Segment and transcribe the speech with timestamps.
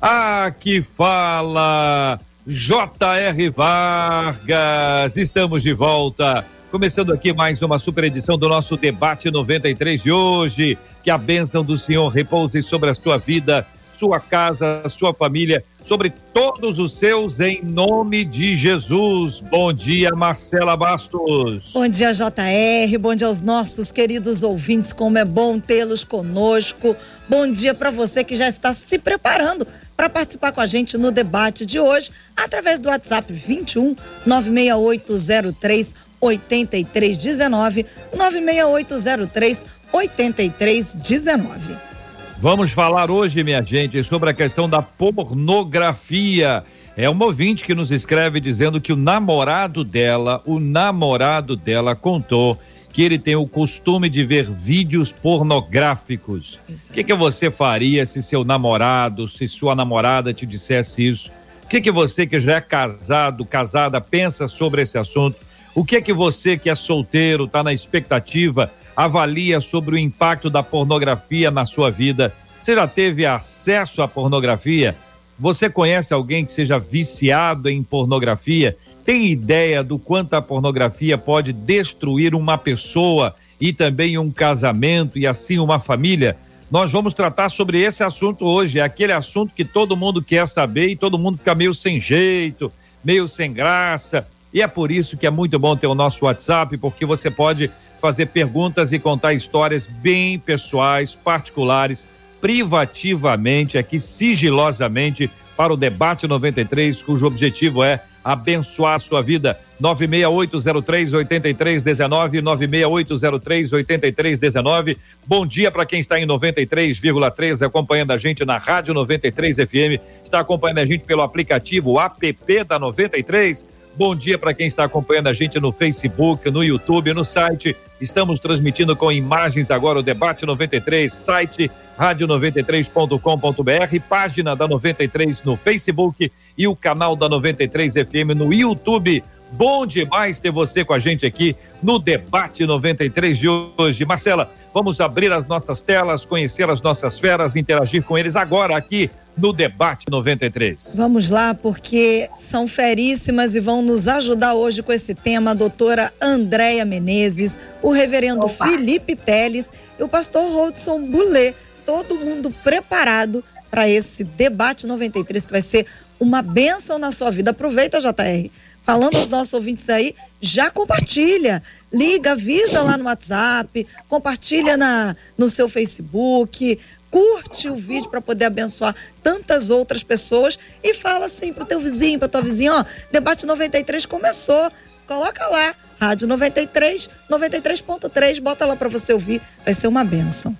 [0.00, 3.48] Aqui fala J.R.
[3.48, 5.16] Vargas.
[5.16, 6.44] Estamos de volta.
[6.70, 10.76] Começando aqui mais uma super edição do nosso debate 93 de hoje.
[11.02, 16.12] Que a bênção do Senhor repouse sobre a sua vida, sua casa, sua família, sobre
[16.34, 19.38] todos os seus, em nome de Jesus.
[19.38, 21.70] Bom dia, Marcela Bastos.
[21.72, 22.98] Bom dia, JR.
[22.98, 24.92] Bom dia aos nossos queridos ouvintes.
[24.92, 26.96] Como é bom tê-los conosco.
[27.28, 29.64] Bom dia para você que já está se preparando
[29.96, 33.94] para participar com a gente no debate de hoje, através do WhatsApp 21
[34.26, 41.95] 96803 8319 96803 8319.
[42.38, 46.62] Vamos falar hoje, minha gente, sobre a questão da pornografia.
[46.94, 52.60] É uma ouvinte que nos escreve dizendo que o namorado dela, o namorado dela contou
[52.92, 56.60] que ele tem o costume de ver vídeos pornográficos.
[56.90, 61.30] O que, que você faria se seu namorado, se sua namorada te dissesse isso?
[61.64, 65.38] O que, que você que já é casado, casada, pensa sobre esse assunto?
[65.74, 70.48] O que é que você que é solteiro, está na expectativa, avalia sobre o impacto
[70.48, 72.32] da pornografia na sua vida?
[72.62, 74.96] Você já teve acesso à pornografia?
[75.38, 78.76] Você conhece alguém que seja viciado em pornografia?
[79.04, 85.26] Tem ideia do quanto a pornografia pode destruir uma pessoa e também um casamento e
[85.26, 86.36] assim uma família?
[86.70, 88.80] Nós vamos tratar sobre esse assunto hoje.
[88.80, 92.72] É aquele assunto que todo mundo quer saber e todo mundo fica meio sem jeito,
[93.04, 94.26] meio sem graça.
[94.52, 97.70] E é por isso que é muito bom ter o nosso WhatsApp, porque você pode
[98.06, 102.06] fazer perguntas e contar histórias bem pessoais, particulares,
[102.40, 109.58] privativamente, aqui sigilosamente, para o Debate 93, cujo objetivo é abençoar a sua vida.
[109.80, 114.96] 96803 8319 96803 8319.
[115.26, 120.38] Bom dia para quem está em 93,3 acompanhando a gente na Rádio 93 FM, está
[120.38, 123.66] acompanhando a gente pelo aplicativo app da 93.
[123.96, 127.74] Bom dia para quem está acompanhando a gente no Facebook, no YouTube, no site.
[127.98, 136.30] Estamos transmitindo com imagens agora o debate 93, site rádio93.com.br, página da 93 no Facebook
[136.58, 139.24] e o canal da 93 FM no YouTube.
[139.52, 144.04] Bom demais ter você com a gente aqui no debate 93 de hoje.
[144.04, 149.10] Marcela, vamos abrir as nossas telas, conhecer as nossas feras, interagir com eles agora aqui
[149.36, 150.94] no debate 93.
[150.96, 156.12] Vamos lá, porque são feríssimas e vão nos ajudar hoje com esse tema a doutora
[156.20, 158.66] Andréia Menezes, o reverendo Opa.
[158.66, 165.52] Felipe Teles e o pastor Rodson Boulet todo mundo preparado para esse debate 93 que
[165.52, 165.86] vai ser
[166.18, 167.50] uma benção na sua vida.
[167.50, 168.50] Aproveita, JR.
[168.86, 171.60] Falando aos nossos ouvintes aí, já compartilha.
[171.92, 176.78] Liga, avisa lá no WhatsApp, compartilha na, no seu Facebook,
[177.10, 178.94] curte o vídeo para poder abençoar
[179.24, 184.06] tantas outras pessoas e fala assim pro teu vizinho, pra tua vizinha, ó, debate 93
[184.06, 184.70] começou.
[185.08, 190.56] Coloca lá, Rádio 93, 93.3, bota lá para você ouvir, vai ser uma benção.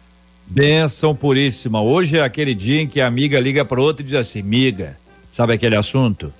[0.49, 1.81] Benção puríssima.
[1.81, 4.97] Hoje é aquele dia em que a amiga liga para outra e diz assim: Miga,
[5.31, 6.33] sabe aquele assunto?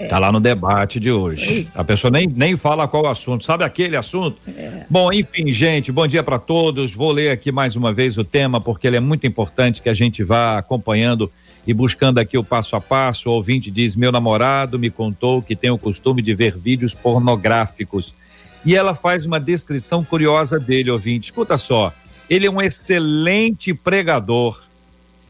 [0.00, 0.08] É.
[0.08, 1.68] Tá lá no debate de hoje.
[1.74, 4.38] A pessoa nem, nem fala qual assunto, sabe aquele assunto?
[4.48, 4.86] É.
[4.88, 6.94] Bom, enfim, gente, bom dia para todos.
[6.94, 9.94] Vou ler aqui mais uma vez o tema, porque ele é muito importante que a
[9.94, 11.30] gente vá acompanhando
[11.66, 13.28] e buscando aqui o passo a passo.
[13.28, 18.14] O ouvinte diz: Meu namorado me contou que tem o costume de ver vídeos pornográficos.
[18.64, 21.26] E ela faz uma descrição curiosa dele, ouvinte.
[21.26, 21.92] Escuta só.
[22.28, 24.62] Ele é um excelente pregador,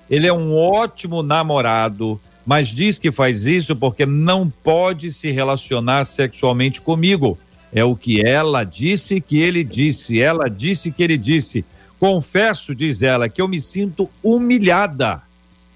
[0.08, 2.20] ele é um ótimo namorado,
[2.50, 7.38] mas diz que faz isso porque não pode se relacionar sexualmente comigo.
[7.72, 11.64] É o que ela disse que ele disse, ela disse que ele disse.
[12.00, 15.22] Confesso, diz ela, que eu me sinto humilhada.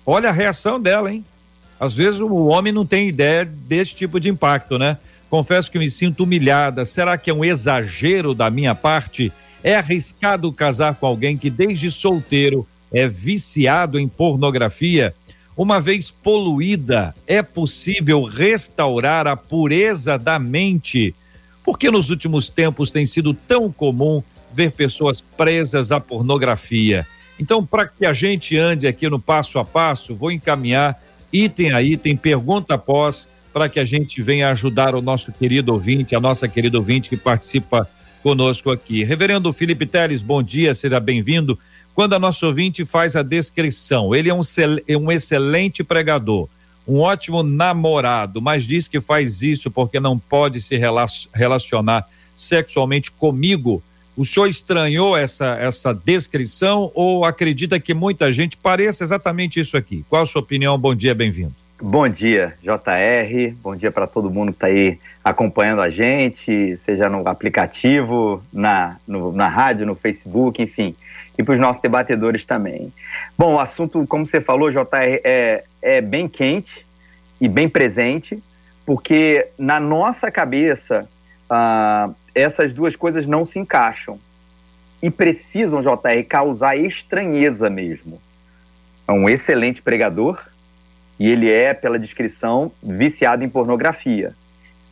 [0.05, 1.25] Olha a reação dela, hein?
[1.79, 4.99] Às vezes o homem não tem ideia desse tipo de impacto, né?
[5.31, 6.85] Confesso que me sinto humilhada.
[6.85, 9.33] Será que é um exagero da minha parte?
[9.63, 15.15] É arriscado casar com alguém que desde solteiro é viciado em pornografia?
[15.57, 21.15] Uma vez poluída, é possível restaurar a pureza da mente?
[21.65, 24.21] Porque nos últimos tempos tem sido tão comum
[24.53, 27.07] ver pessoas presas à pornografia.
[27.39, 31.01] Então, para que a gente ande aqui no passo a passo, vou encaminhar
[31.33, 36.17] item a item, pergunta após para que a gente venha ajudar o nosso querido ouvinte,
[36.17, 37.89] a nossa querida ouvinte que participa
[38.25, 39.05] conosco aqui.
[39.05, 41.57] Reverendo Felipe Teles, bom dia, seja bem-vindo.
[41.95, 44.41] Quando a nossa ouvinte faz a descrição, ele é um,
[44.89, 46.49] é um excelente pregador,
[46.87, 50.77] um ótimo namorado, mas diz que faz isso porque não pode se
[51.33, 53.81] relacionar sexualmente comigo.
[54.17, 60.05] O senhor estranhou essa, essa descrição ou acredita que muita gente pareça exatamente isso aqui?
[60.09, 60.77] Qual a sua opinião?
[60.77, 61.55] Bom dia, bem-vindo.
[61.81, 63.55] Bom dia, JR.
[63.63, 68.97] Bom dia para todo mundo que está aí acompanhando a gente, seja no aplicativo, na,
[69.07, 70.95] no, na rádio, no Facebook, enfim,
[71.39, 72.93] e para os nossos debatedores também.
[73.37, 76.87] Bom, o assunto, como você falou, JR, é, é bem quente
[77.41, 78.43] e bem presente,
[78.87, 81.09] porque na nossa cabeça
[81.49, 84.19] ah, essas duas coisas não se encaixam
[85.03, 88.21] e precisam, JR, causar estranheza mesmo.
[89.07, 90.43] É um excelente pregador
[91.19, 94.35] e ele é, pela descrição, viciado em pornografia.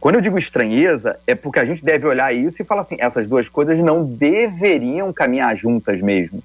[0.02, 3.28] Quando eu digo estranheza, é porque a gente deve olhar isso e falar assim: essas
[3.28, 6.43] duas coisas não deveriam caminhar juntas mesmo.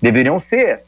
[0.00, 0.82] Deveriam ser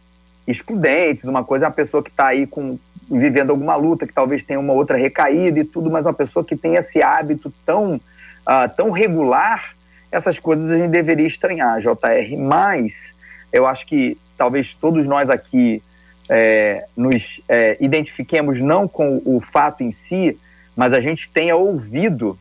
[0.47, 1.25] excludentes.
[1.25, 2.79] Uma coisa é uma pessoa que está aí com,
[3.11, 6.55] vivendo alguma luta, que talvez tenha uma outra recaída e tudo, mas uma pessoa que
[6.55, 9.75] tem esse hábito tão, uh, tão regular,
[10.13, 12.39] essas coisas a gente deveria estranhar, JR.
[12.39, 13.13] Mas
[13.53, 15.83] eu acho que talvez todos nós aqui
[16.31, 20.39] é, nos é, identifiquemos não com o fato em si,
[20.77, 22.39] mas a gente tenha ouvido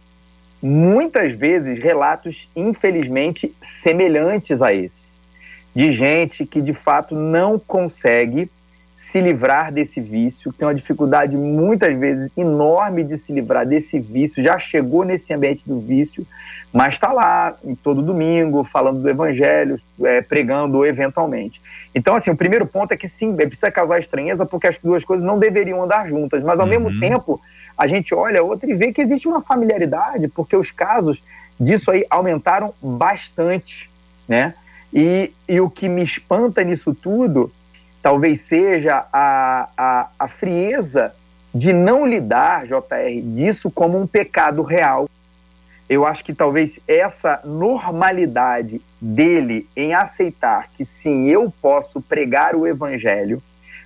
[0.62, 5.16] muitas vezes relatos, infelizmente, semelhantes a esse,
[5.76, 8.50] de gente que de fato não consegue
[8.96, 14.44] se livrar desse vício, tem uma dificuldade muitas vezes enorme de se livrar desse vício,
[14.44, 16.26] já chegou nesse ambiente do vício,
[16.74, 21.62] mas está lá todo domingo falando do evangelho, é, pregando eventualmente.
[21.94, 25.26] Então, assim, o primeiro ponto é que sim, precisa causar estranheza porque as duas coisas
[25.26, 26.72] não deveriam andar juntas, mas ao uhum.
[26.72, 27.40] mesmo tempo
[27.78, 31.22] a gente olha outra e vê que existe uma familiaridade, porque os casos
[31.60, 33.90] disso aí aumentaram bastante,
[34.28, 34.54] né?
[34.94, 37.52] E, e o que me espanta nisso tudo
[38.02, 41.14] talvez seja a, a, a frieza
[41.54, 45.10] de não lidar, JR, disso como um pecado real.
[45.90, 52.68] Eu acho que talvez essa normalidade dele em aceitar que sim, eu posso pregar o
[52.68, 53.42] evangelho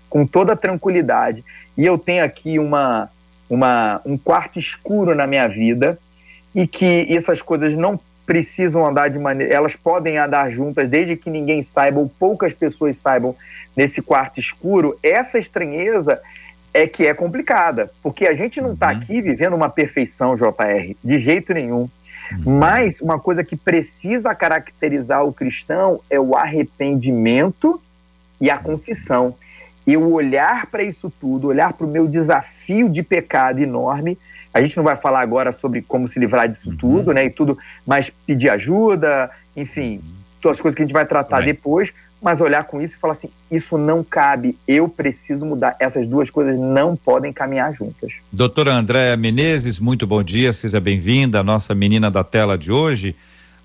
[0.09, 1.43] com toda tranquilidade
[1.77, 3.09] e eu tenho aqui uma,
[3.49, 5.97] uma, um quarto escuro na minha vida
[6.53, 9.53] e que essas coisas não precisam andar de maneira.
[9.53, 13.35] Elas podem andar juntas desde que ninguém saiba ou poucas pessoas saibam
[13.75, 14.97] nesse quarto escuro.
[15.01, 16.21] Essa estranheza
[16.73, 18.97] é que é complicada, porque a gente não está uhum.
[18.97, 21.89] aqui vivendo uma perfeição, JR, de jeito nenhum.
[22.45, 22.57] Uhum.
[22.59, 27.81] Mas uma coisa que precisa caracterizar o cristão é o arrependimento
[28.39, 29.35] e a confissão
[29.93, 34.17] eu olhar para isso tudo, olhar para o meu desafio de pecado enorme.
[34.53, 36.77] A gente não vai falar agora sobre como se livrar disso uhum.
[36.77, 37.25] tudo, né?
[37.25, 40.01] E tudo, mas pedir ajuda, enfim,
[40.41, 43.13] todas as coisas que a gente vai tratar depois, mas olhar com isso e falar
[43.13, 45.75] assim: isso não cabe, eu preciso mudar.
[45.79, 48.13] Essas duas coisas não podem caminhar juntas.
[48.31, 53.15] Doutora Andréa Menezes, muito bom dia, seja bem-vinda, a nossa menina da tela de hoje.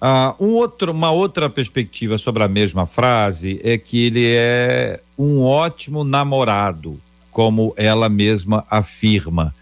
[0.04, 5.40] Uh, um outro, uma outra perspectiva sobre a mesma frase é que ele é um
[5.40, 7.00] ótimo namorado,
[7.32, 9.54] como ela mesma afirma,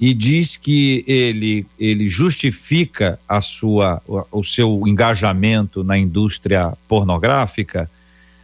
[0.00, 7.88] e diz que ele ele justifica a sua o, seu engajamento na indústria pornográfica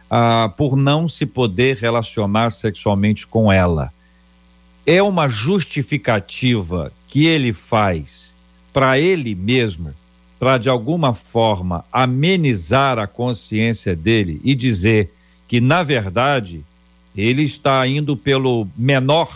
[0.05, 3.91] uh, por não se poder relacionar sexualmente com ela.
[4.85, 8.33] É uma justificativa que ele faz
[8.71, 9.93] para ele mesmo
[10.41, 15.13] para de alguma forma amenizar a consciência dele e dizer
[15.47, 16.63] que na verdade
[17.15, 19.29] ele está indo pelo menor,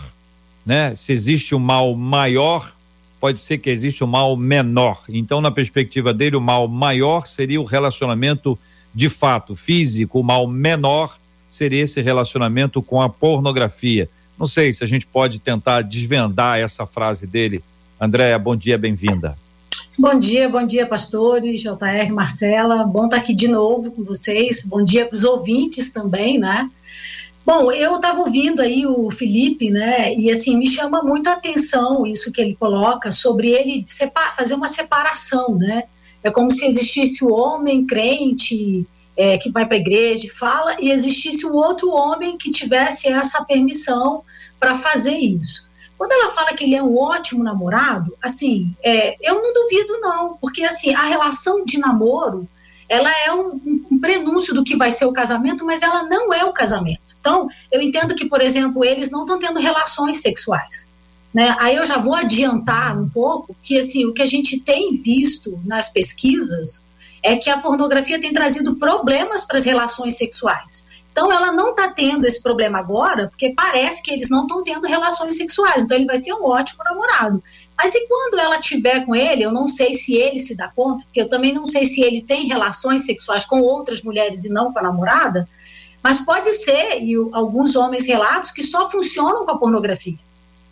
[0.64, 0.96] né?
[0.96, 2.74] Se existe um mal maior,
[3.20, 5.04] pode ser que exista um mal menor.
[5.08, 8.58] Então, na perspectiva dele, o mal maior seria o relacionamento
[8.92, 11.16] de fato físico, o mal menor
[11.48, 14.10] seria esse relacionamento com a pornografia.
[14.36, 17.62] Não sei se a gente pode tentar desvendar essa frase dele.
[18.00, 19.38] Andréia, bom dia, bem-vinda.
[19.98, 22.84] Bom dia, bom dia, pastores, JR, Marcela.
[22.84, 24.62] Bom estar aqui de novo com vocês.
[24.62, 26.70] Bom dia para os ouvintes também, né?
[27.46, 30.12] Bom, eu estava ouvindo aí o Felipe, né?
[30.14, 33.82] E assim, me chama muito a atenção isso que ele coloca sobre ele
[34.36, 35.84] fazer uma separação, né?
[36.22, 38.86] É como se existisse o homem crente
[39.16, 43.08] é, que vai para a igreja e fala, e existisse o outro homem que tivesse
[43.08, 44.22] essa permissão
[44.60, 45.65] para fazer isso.
[45.96, 50.36] Quando ela fala que ele é um ótimo namorado, assim, é, eu não duvido não,
[50.36, 52.48] porque assim a relação de namoro
[52.88, 53.60] ela é um,
[53.90, 57.00] um, prenúncio do que vai ser o casamento, mas ela não é o casamento.
[57.20, 60.86] Então, eu entendo que, por exemplo, eles não estão tendo relações sexuais,
[61.34, 61.54] Né?
[61.58, 65.60] Aí eu já vou adiantar um pouco que assim, o que a gente tem visto
[65.64, 66.84] nas pesquisas
[67.22, 70.86] é que a pornografia tem trazido problemas para as relações sexuais.
[71.16, 74.86] Então ela não está tendo esse problema agora, porque parece que eles não estão tendo
[74.86, 77.42] relações sexuais, então ele vai ser um ótimo namorado.
[77.74, 81.04] Mas e quando ela tiver com ele, eu não sei se ele se dá conta,
[81.04, 84.70] porque eu também não sei se ele tem relações sexuais com outras mulheres e não
[84.70, 85.48] com a namorada,
[86.02, 90.18] mas pode ser, e alguns homens relatos, que só funcionam com a pornografia.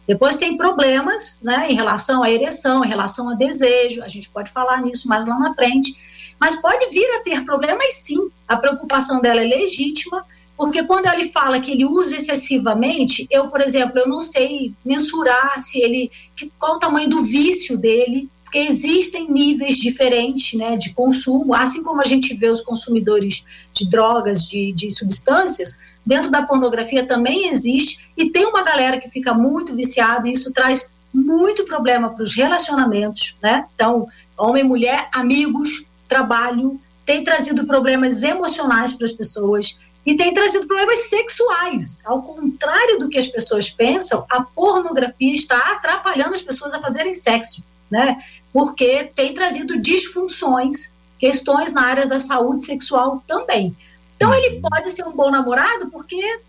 [0.07, 4.51] Depois tem problemas né, em relação à ereção, em relação a desejo, a gente pode
[4.51, 5.97] falar nisso mais lá na frente,
[6.39, 8.29] mas pode vir a ter problemas sim.
[8.47, 10.23] A preocupação dela é legítima,
[10.57, 15.61] porque quando ele fala que ele usa excessivamente, eu, por exemplo, eu não sei mensurar
[15.61, 16.11] se ele
[16.59, 22.01] qual o tamanho do vício dele, porque existem níveis diferentes né, de consumo, assim como
[22.01, 28.13] a gente vê os consumidores de drogas, de, de substâncias, dentro da pornografia também existe,
[28.17, 32.35] e tem uma galera que fica muito viciada, e isso traz muito problema para os
[32.35, 33.67] relacionamentos, né?
[33.75, 34.07] Então,
[34.37, 41.09] homem, mulher, amigos, trabalho, tem trazido problemas emocionais para as pessoas e tem trazido problemas
[41.09, 42.03] sexuais.
[42.05, 47.15] Ao contrário do que as pessoas pensam, a pornografia está atrapalhando as pessoas a fazerem
[47.15, 48.23] sexo, né?
[48.53, 53.75] Porque tem trazido disfunções, questões na área da saúde sexual também.
[54.17, 54.63] Então ele uhum.
[54.63, 56.41] pode ser um bom namorado porque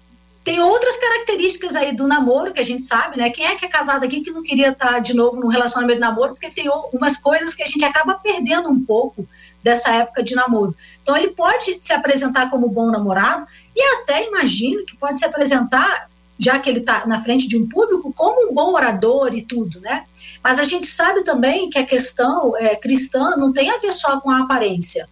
[0.45, 3.31] tem outras características aí do namoro que a gente sabe, né?
[3.31, 6.01] Quem é que é casado aqui que não queria estar de novo num relacionamento de
[6.01, 6.33] namoro?
[6.33, 9.27] Porque tem umas coisas que a gente acaba perdendo um pouco
[9.63, 10.75] dessa época de namoro.
[11.01, 16.07] Então ele pode se apresentar como bom namorado e até imagino que pode se apresentar,
[16.37, 19.81] já que ele está na frente de um público, como um bom orador e tudo,
[19.81, 20.05] né?
[20.43, 24.21] Mas a gente sabe também que a questão é, cristã não tem a ver só
[24.21, 25.09] com a aparência.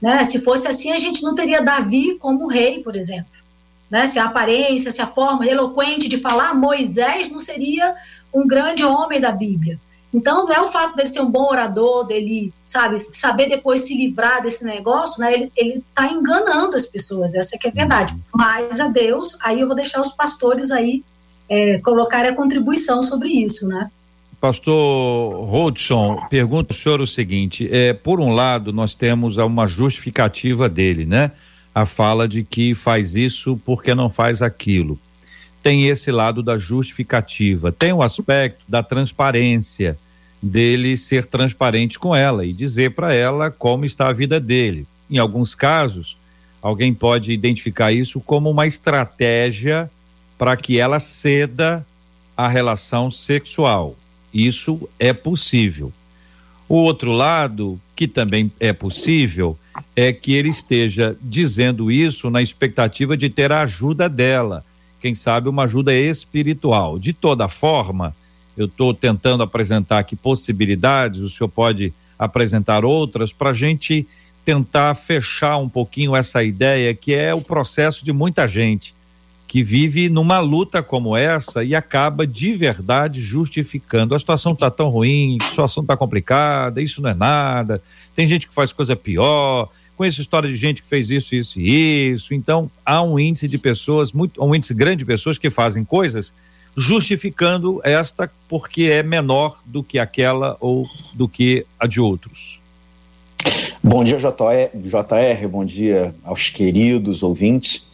[0.00, 0.22] Né?
[0.22, 3.37] Se fosse assim, a gente não teria Davi como rei, por exemplo.
[3.90, 4.06] Né?
[4.06, 7.94] Se a aparência, se a forma eloquente de falar, Moisés não seria
[8.32, 9.78] um grande homem da Bíblia.
[10.12, 13.94] Então, não é o fato dele ser um bom orador, dele, sabe, saber depois se
[13.94, 15.34] livrar desse negócio, né?
[15.34, 18.16] Ele, ele tá enganando as pessoas, essa que é a verdade.
[18.34, 21.04] Mas a Deus, aí eu vou deixar os pastores aí
[21.48, 23.90] é, colocarem a contribuição sobre isso, né?
[24.40, 30.68] Pastor Rodson, pergunta ao senhor o seguinte: é, por um lado, nós temos uma justificativa
[30.68, 31.32] dele, né?
[31.78, 34.98] A fala de que faz isso porque não faz aquilo.
[35.62, 39.98] Tem esse lado da justificativa, tem o aspecto da transparência,
[40.40, 44.86] dele ser transparente com ela e dizer para ela como está a vida dele.
[45.10, 46.16] Em alguns casos,
[46.62, 49.90] alguém pode identificar isso como uma estratégia
[50.38, 51.84] para que ela ceda
[52.36, 53.96] a relação sexual
[54.32, 55.92] isso é possível.
[56.68, 59.58] O outro lado, que também é possível,
[59.96, 64.64] é que ele esteja dizendo isso na expectativa de ter a ajuda dela.
[65.00, 66.96] Quem sabe uma ajuda espiritual.
[66.96, 68.14] De toda forma,
[68.56, 74.06] eu estou tentando apresentar aqui possibilidades, o senhor pode apresentar outras, para a gente
[74.44, 78.94] tentar fechar um pouquinho essa ideia que é o processo de muita gente
[79.48, 84.14] que vive numa luta como essa e acaba de verdade justificando.
[84.14, 87.82] A situação está tão ruim, a situação está complicada, isso não é nada.
[88.14, 89.70] Tem gente que faz coisa pior.
[89.96, 92.34] Conheço história de gente que fez isso, isso e isso.
[92.34, 96.34] Então, há um índice de pessoas, muito, um índice grande de pessoas que fazem coisas
[96.76, 102.60] justificando esta porque é menor do que aquela ou do que a de outros.
[103.82, 107.88] Bom dia, JR, bom dia aos queridos ouvintes.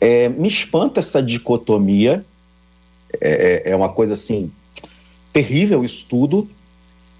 [0.00, 2.24] É, me espanta essa dicotomia,
[3.20, 4.50] é, é, é uma coisa assim
[5.32, 6.48] terrível isso tudo,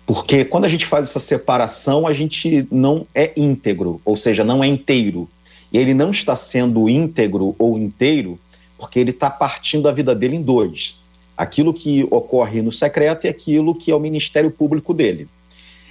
[0.06, 4.62] porque quando a gente faz essa separação, a gente não é íntegro, ou seja, não
[4.62, 5.28] é inteiro.
[5.72, 8.38] E ele não está sendo íntegro ou inteiro
[8.78, 10.96] porque ele está partindo a vida dele em dois.
[11.36, 15.28] Aquilo que ocorre no secreto e aquilo que é o ministério público dele.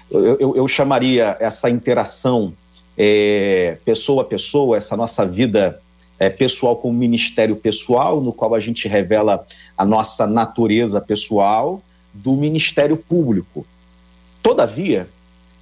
[0.09, 2.53] Eu, eu, eu chamaria essa interação
[2.97, 5.79] é, pessoa a pessoa, essa nossa vida
[6.19, 9.45] é, pessoal como ministério pessoal, no qual a gente revela
[9.77, 11.81] a nossa natureza pessoal,
[12.13, 13.65] do ministério público.
[14.41, 15.09] Todavia,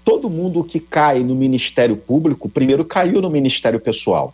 [0.05, 4.33] todo mundo que cai no ministério público, primeiro caiu no ministério pessoal.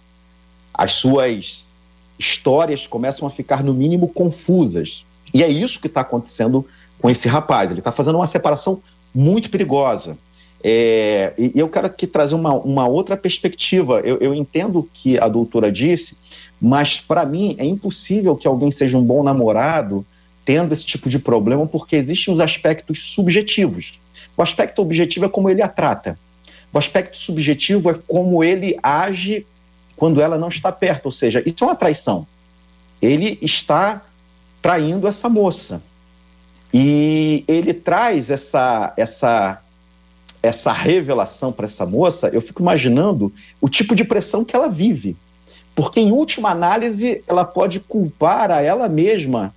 [0.73, 1.63] As suas
[2.17, 5.05] histórias começam a ficar, no mínimo, confusas.
[5.33, 6.65] E é isso que está acontecendo
[6.99, 7.71] com esse rapaz.
[7.71, 8.81] Ele está fazendo uma separação
[9.15, 10.17] muito perigosa.
[10.63, 13.99] É, e eu quero aqui trazer uma, uma outra perspectiva.
[14.01, 16.17] Eu, eu entendo o que a doutora disse,
[16.61, 20.05] mas para mim é impossível que alguém seja um bom namorado
[20.43, 23.99] tendo esse tipo de problema, porque existem os aspectos subjetivos.
[24.35, 26.17] O aspecto objetivo é como ele a trata.
[26.73, 29.45] O aspecto subjetivo é como ele age
[29.95, 32.25] quando ela não está perto, ou seja, isso é uma traição.
[33.01, 34.01] Ele está
[34.61, 35.81] traindo essa moça.
[36.73, 39.61] E ele traz essa, essa,
[40.41, 42.29] essa revelação para essa moça.
[42.29, 45.15] Eu fico imaginando o tipo de pressão que ela vive.
[45.75, 49.53] Porque, em última análise, ela pode culpar a ela mesma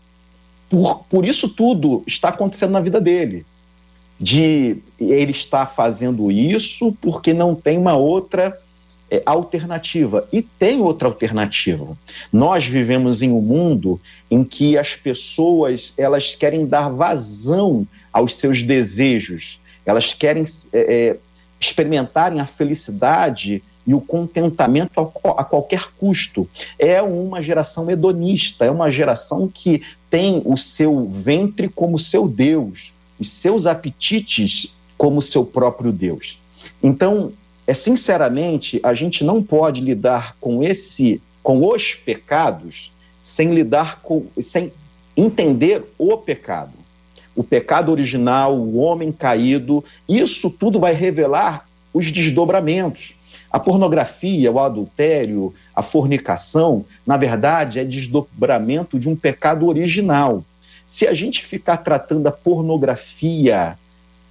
[0.72, 3.44] por, por isso tudo está acontecendo na vida dele.
[4.18, 8.58] De ele estar fazendo isso porque não tem uma outra
[9.10, 10.26] é, alternativa.
[10.32, 11.94] E tem outra alternativa.
[12.32, 18.62] Nós vivemos em um mundo em que as pessoas elas querem dar vazão aos seus
[18.62, 21.16] desejos, elas querem é, é,
[21.60, 25.00] experimentarem a felicidade e o contentamento
[25.36, 26.48] a qualquer custo.
[26.78, 32.92] É uma geração hedonista, é uma geração que tem o seu ventre como seu Deus,
[33.18, 36.38] os seus apetites como seu próprio Deus.
[36.82, 37.32] Então,
[37.66, 44.26] é sinceramente, a gente não pode lidar com esse, com os pecados, sem lidar com,
[44.40, 44.72] sem
[45.16, 46.81] entender o pecado.
[47.34, 53.14] O pecado original, o homem caído, isso tudo vai revelar os desdobramentos.
[53.50, 60.44] A pornografia, o adultério, a fornicação, na verdade, é desdobramento de um pecado original.
[60.86, 63.78] Se a gente ficar tratando a pornografia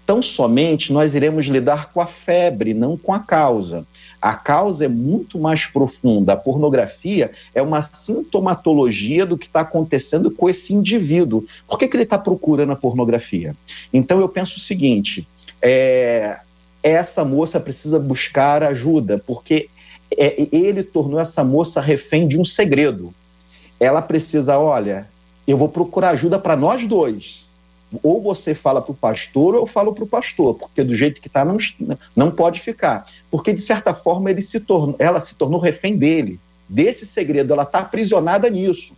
[0.05, 3.85] tão somente, nós iremos lidar com a febre, não com a causa.
[4.21, 6.33] A causa é muito mais profunda.
[6.33, 11.45] A pornografia é uma sintomatologia do que está acontecendo com esse indivíduo.
[11.67, 13.55] Por que, que ele está procurando a pornografia?
[13.91, 15.27] Então eu penso o seguinte:
[15.61, 16.37] é,
[16.83, 19.69] essa moça precisa buscar ajuda, porque
[20.15, 23.13] é, ele tornou essa moça refém de um segredo.
[23.79, 25.07] Ela precisa, olha,
[25.47, 27.45] eu vou procurar ajuda para nós dois.
[28.01, 31.19] Ou você fala para o pastor, ou eu falo para o pastor, porque do jeito
[31.19, 31.57] que está, não,
[32.15, 33.05] não pode ficar.
[33.29, 37.63] Porque, de certa forma, ele se tornou, ela se tornou refém dele, desse segredo, ela
[37.63, 38.93] está aprisionada nisso.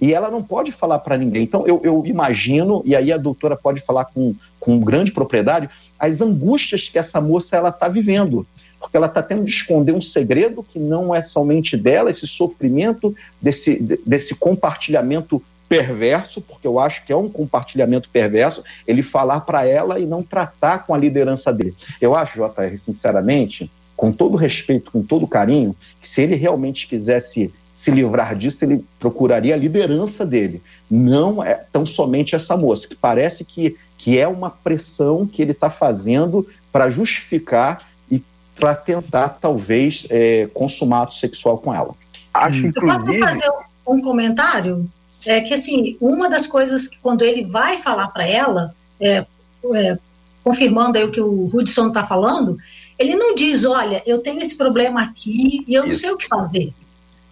[0.00, 1.42] E ela não pode falar para ninguém.
[1.42, 5.68] Então, eu, eu, imagino, e aí a doutora pode falar com, com grande propriedade,
[5.98, 8.46] as angústias que essa moça ela está vivendo.
[8.78, 13.12] Porque ela está tendo de esconder um segredo que não é somente dela, esse sofrimento,
[13.42, 19.66] desse, desse compartilhamento perverso, porque eu acho que é um compartilhamento perverso, ele falar para
[19.66, 21.74] ela e não tratar com a liderança dele.
[22.00, 27.52] Eu acho, JR, sinceramente, com todo respeito, com todo carinho, que se ele realmente quisesse
[27.70, 32.96] se livrar disso, ele procuraria a liderança dele, não é tão somente essa moça, que
[32.96, 38.20] parece que, que é uma pressão que ele está fazendo para justificar e
[38.58, 41.94] para tentar, talvez, é, consumar ato sexual com ela.
[42.34, 43.14] Acho, inclusive...
[43.14, 43.50] Eu posso fazer
[43.86, 44.88] um comentário?
[45.30, 49.26] É que, assim, uma das coisas que quando ele vai falar para ela, é,
[49.74, 49.98] é,
[50.42, 52.56] confirmando aí o que o Hudson está falando,
[52.98, 56.26] ele não diz, olha, eu tenho esse problema aqui e eu não sei o que
[56.26, 56.72] fazer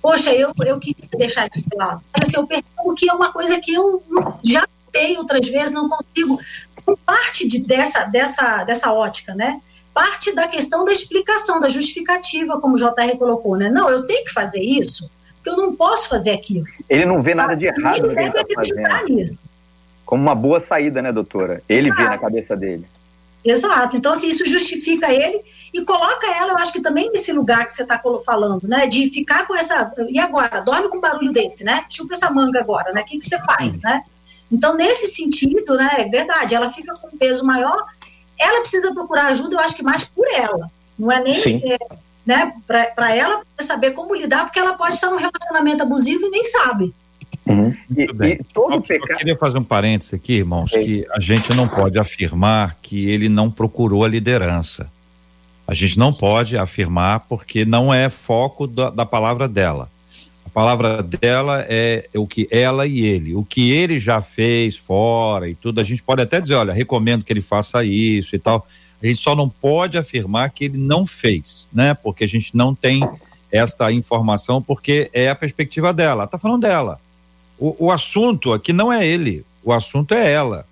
[0.06, 2.00] poxa, eu, eu queria deixar isso de lado.
[2.16, 4.00] Mas, assim, eu percebo que é uma coisa que eu
[4.44, 6.38] já tentei outras vezes, não consigo.
[7.04, 9.60] Parte de, dessa, dessa, dessa ótica, né?
[9.92, 13.68] Parte da questão da explicação, da justificativa, como o JR colocou, né?
[13.68, 15.10] Não, eu tenho que fazer isso,
[15.46, 16.66] porque eu não posso fazer aquilo.
[16.88, 17.48] Ele não vê Sabe?
[17.48, 19.14] nada de errado no que ele está fazendo.
[19.14, 19.42] Nisso.
[20.04, 21.62] Como uma boa saída, né, doutora?
[21.68, 22.02] Ele Exato.
[22.02, 22.86] vê na cabeça dele.
[23.44, 23.96] Exato.
[23.96, 25.40] Então, assim, isso justifica ele
[25.72, 28.88] e coloca ela, eu acho que também nesse lugar que você está falando, né?
[28.88, 29.92] De ficar com essa.
[30.08, 30.60] E agora?
[30.60, 31.84] Dorme com um barulho desse, né?
[31.88, 33.02] Chupa essa manga agora, né?
[33.02, 34.02] O que, que você faz, né?
[34.50, 35.90] Então, nesse sentido, né?
[35.98, 37.86] É verdade, ela fica com um peso maior.
[38.38, 40.68] Ela precisa procurar ajuda, eu acho que mais por ela.
[40.98, 41.36] Não é nem.
[41.72, 41.78] É,
[42.26, 46.44] né, para ela saber como lidar, porque ela pode estar num relacionamento abusivo e nem
[46.44, 46.92] sabe.
[47.46, 47.74] Uhum.
[47.96, 48.02] E.
[48.02, 49.12] E todo pecado...
[49.12, 50.82] Eu queria fazer um parênteses aqui, irmãos, é.
[50.82, 54.90] que a gente não pode afirmar que ele não procurou a liderança.
[55.66, 59.88] A gente não pode afirmar porque não é foco da, da palavra dela.
[60.44, 65.48] A palavra dela é o que ela e ele, o que ele já fez fora
[65.48, 65.80] e tudo.
[65.80, 68.66] A gente pode até dizer, olha, recomendo que ele faça isso e tal.
[69.02, 71.94] A gente só não pode afirmar que ele não fez, né?
[71.94, 73.06] Porque a gente não tem
[73.50, 76.24] esta informação porque é a perspectiva dela.
[76.24, 76.98] Está falando dela.
[77.58, 80.66] O, o assunto aqui não é ele, o assunto é ela.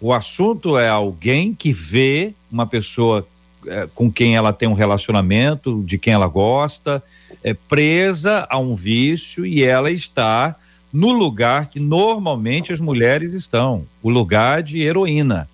[0.00, 3.26] O assunto é alguém que vê uma pessoa
[3.66, 7.02] é, com quem ela tem um relacionamento, de quem ela gosta,
[7.42, 10.56] é presa a um vício e ela está
[10.92, 15.48] no lugar que normalmente as mulheres estão, o lugar de heroína,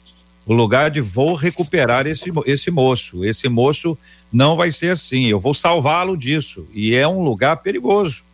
[0.50, 3.24] o lugar de vou recuperar esse, esse moço.
[3.24, 3.96] Esse moço
[4.32, 6.66] não vai ser assim, eu vou salvá-lo disso.
[6.74, 8.24] E é um lugar perigoso,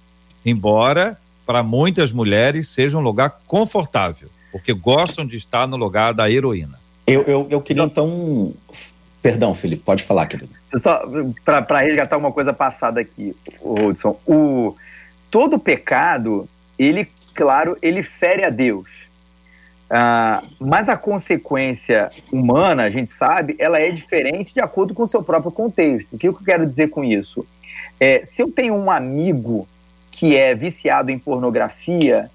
[0.43, 6.31] embora para muitas mulheres seja um lugar confortável, porque gostam de estar no lugar da
[6.31, 6.81] heroína.
[7.07, 8.55] Eu, eu, eu queria então.
[9.21, 10.49] Perdão, Felipe, pode falar, querido.
[10.75, 11.03] Só
[11.45, 14.19] para resgatar uma coisa passada aqui, Hudson.
[14.27, 14.75] O,
[15.31, 16.49] todo pecado,
[16.79, 19.06] ele, claro, ele fere a Deus.
[19.89, 25.07] Ah, mas a consequência humana, a gente sabe, ela é diferente de acordo com o
[25.07, 26.15] seu próprio contexto.
[26.15, 27.47] O que eu quero dizer com isso?
[28.01, 29.67] É, se eu tenho um amigo
[30.11, 32.31] que é viciado em pornografia,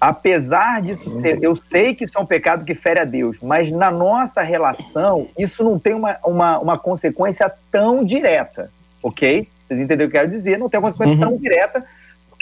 [0.00, 3.70] apesar disso ser, eu sei que isso é um pecado que fere a Deus, mas
[3.70, 8.70] na nossa relação, isso não tem uma, uma, uma consequência tão direta,
[9.02, 9.48] ok?
[9.64, 10.58] Vocês entenderam o que eu quero dizer?
[10.58, 11.32] Não tem uma consequência uhum.
[11.32, 11.84] tão direta,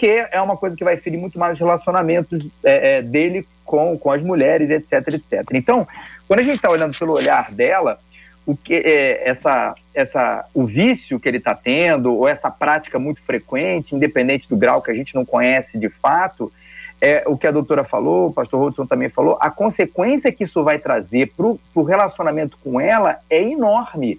[0.00, 3.98] porque é uma coisa que vai ferir muito mais os relacionamentos é, é, dele com,
[3.98, 5.44] com as mulheres, etc, etc.
[5.52, 5.86] Então,
[6.26, 8.00] quando a gente está olhando pelo olhar dela,
[8.46, 13.20] o que é, essa, essa, o vício que ele está tendo, ou essa prática muito
[13.20, 16.50] frequente, independente do grau que a gente não conhece de fato,
[16.98, 20.64] é o que a doutora falou, o pastor Rodson também falou, a consequência que isso
[20.64, 24.18] vai trazer para o relacionamento com ela é enorme.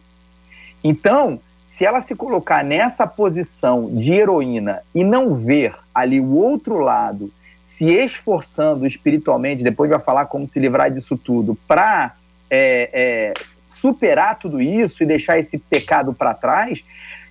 [0.84, 1.40] Então,
[1.82, 7.32] se ela se colocar nessa posição de heroína e não ver ali o outro lado
[7.60, 12.14] se esforçando espiritualmente, depois vai falar como se livrar disso tudo, para
[12.52, 13.34] é, é,
[13.74, 16.86] superar tudo isso e deixar esse pecado para trás,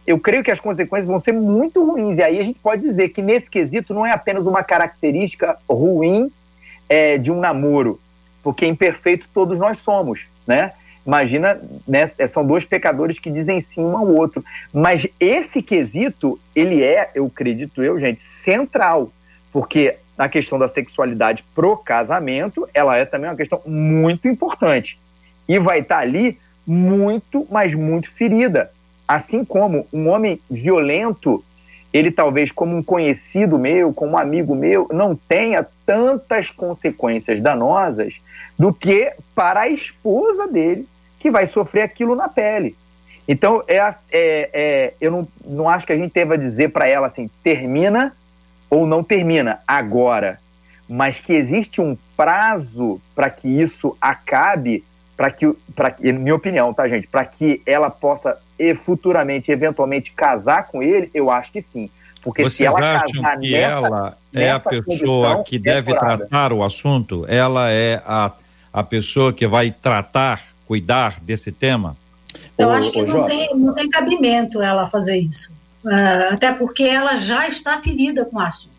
[0.05, 2.19] eu creio que as consequências vão ser muito ruins.
[2.19, 6.29] E aí a gente pode dizer que nesse quesito não é apenas uma característica ruim
[6.89, 8.01] é, de um namoro,
[8.43, 10.73] porque imperfeito todos nós somos, né?
[11.07, 14.45] Imagina, né, são dois pecadores que dizem sim um ao outro.
[14.73, 19.11] Mas esse quesito, ele é, eu acredito eu, gente, central.
[19.53, 24.99] Porque na questão da sexualidade pro casamento, ela é também uma questão muito importante.
[25.49, 28.71] E vai estar tá ali muito, mas muito ferida.
[29.09, 31.43] Assim como um homem violento,
[31.93, 38.21] ele talvez como um conhecido meu, como um amigo meu, não tenha tantas consequências danosas
[38.59, 40.87] do que para a esposa dele,
[41.19, 42.77] que vai sofrer aquilo na pele.
[43.27, 43.91] Então, é, é,
[44.53, 48.15] é eu não, não acho que a gente deva dizer para ela assim, termina
[48.69, 50.39] ou não termina agora,
[50.89, 54.85] mas que existe um prazo para que isso acabe,
[55.17, 60.67] para que, para minha opinião, tá, gente, para que ela possa e futuramente, eventualmente, casar
[60.67, 61.89] com ele, eu acho que sim.
[62.23, 66.53] Porque Vocês se ela acham casar que nessa, ela é a pessoa que deve tratar
[66.53, 67.25] o assunto?
[67.27, 68.33] Ela é a,
[68.71, 71.97] a pessoa que vai tratar, cuidar desse tema?
[72.59, 75.55] Eu ô, acho que não, tem, não tem cabimento ela fazer isso.
[75.83, 78.75] Uh, até porque ela já está ferida com o assunto.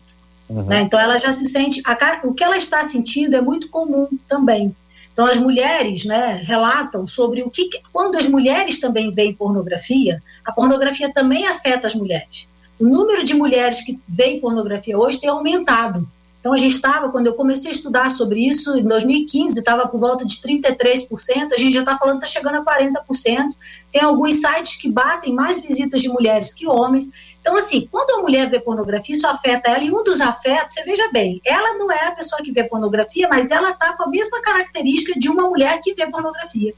[0.48, 0.62] Uhum.
[0.66, 0.82] Né?
[0.82, 1.82] Então ela já se sente.
[1.84, 4.76] A, o que ela está sentindo é muito comum também.
[5.12, 7.68] Então as mulheres né, relatam sobre o que.
[7.92, 12.48] Quando as mulheres também veem pornografia, a pornografia também afeta as mulheres.
[12.78, 16.08] O número de mulheres que veem pornografia hoje tem aumentado.
[16.42, 20.00] Então, a gente estava, quando eu comecei a estudar sobre isso, em 2015, estava por
[20.00, 23.54] volta de 33%, a gente já está falando que está chegando a 40%.
[23.92, 27.08] Tem alguns sites que batem mais visitas de mulheres que homens.
[27.40, 30.82] Então, assim, quando a mulher vê pornografia, isso afeta ela, e um dos afetos, você
[30.82, 34.08] veja bem, ela não é a pessoa que vê pornografia, mas ela está com a
[34.08, 36.74] mesma característica de uma mulher que vê pornografia.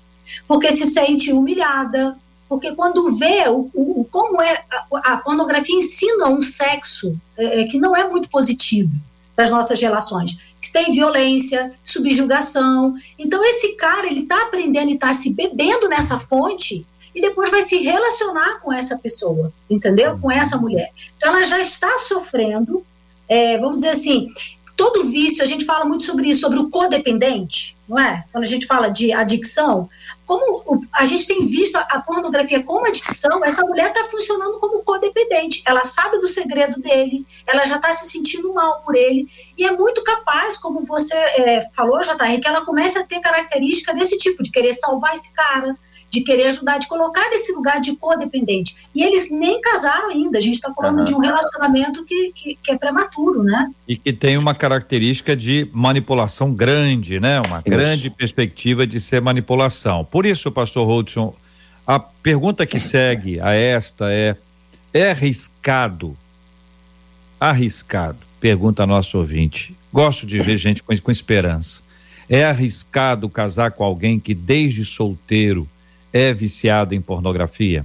[0.46, 2.14] Porque se sente humilhada,
[2.50, 7.64] porque quando vê o, o como é a, a, pornografia ensina um sexo é, é
[7.64, 8.92] que não é muito positivo
[9.36, 10.36] das nossas relações.
[10.72, 12.94] Tem violência, subjugação.
[13.18, 17.62] Então, esse cara, ele está aprendendo e está se bebendo nessa fonte e depois vai
[17.62, 20.18] se relacionar com essa pessoa, entendeu?
[20.18, 20.90] Com essa mulher.
[21.16, 22.84] Então, ela já está sofrendo,
[23.28, 24.28] é, vamos dizer assim,
[24.76, 28.24] todo vício, a gente fala muito sobre isso, sobre o codependente, não é?
[28.32, 29.88] Quando a gente fala de adicção,
[30.26, 35.62] como a gente tem visto a, pornografia como adicção, essa mulher está funcionando como codependente.
[35.66, 39.70] Ela sabe do segredo dele, ela já está se sentindo mal por ele, e é
[39.70, 44.42] muito capaz, como você é, falou, JR, que ela comece a ter característica desse tipo,
[44.42, 45.76] de querer salvar esse cara,
[46.14, 48.76] de querer ajudar, de colocar nesse lugar de codependente.
[48.94, 51.04] E eles nem casaram ainda, a gente está falando uhum.
[51.04, 53.68] de um relacionamento que, que, que, é prematuro, né?
[53.86, 57.40] E que tem uma característica de manipulação grande, né?
[57.40, 57.68] Uma isso.
[57.68, 60.04] grande perspectiva de ser manipulação.
[60.04, 61.34] Por isso, pastor Hudson,
[61.84, 64.36] a pergunta que segue a esta é:
[64.92, 66.16] é arriscado?
[67.40, 69.76] Arriscado, pergunta nosso ouvinte.
[69.92, 71.82] Gosto de ver gente com, com esperança.
[72.28, 75.68] É arriscado casar com alguém que desde solteiro
[76.14, 77.84] é viciado em pornografia?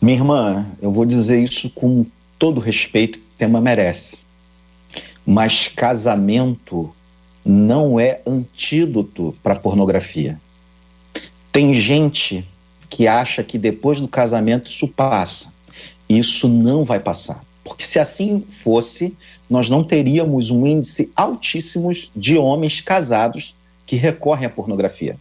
[0.00, 2.06] Minha irmã, eu vou dizer isso com
[2.38, 4.20] todo respeito que o tema merece.
[5.26, 6.90] Mas casamento
[7.44, 10.40] não é antídoto para pornografia.
[11.52, 12.46] Tem gente
[12.88, 15.52] que acha que depois do casamento isso passa.
[16.08, 17.44] Isso não vai passar.
[17.62, 19.14] Porque se assim fosse,
[19.50, 25.16] nós não teríamos um índice altíssimo de homens casados que recorrem à pornografia.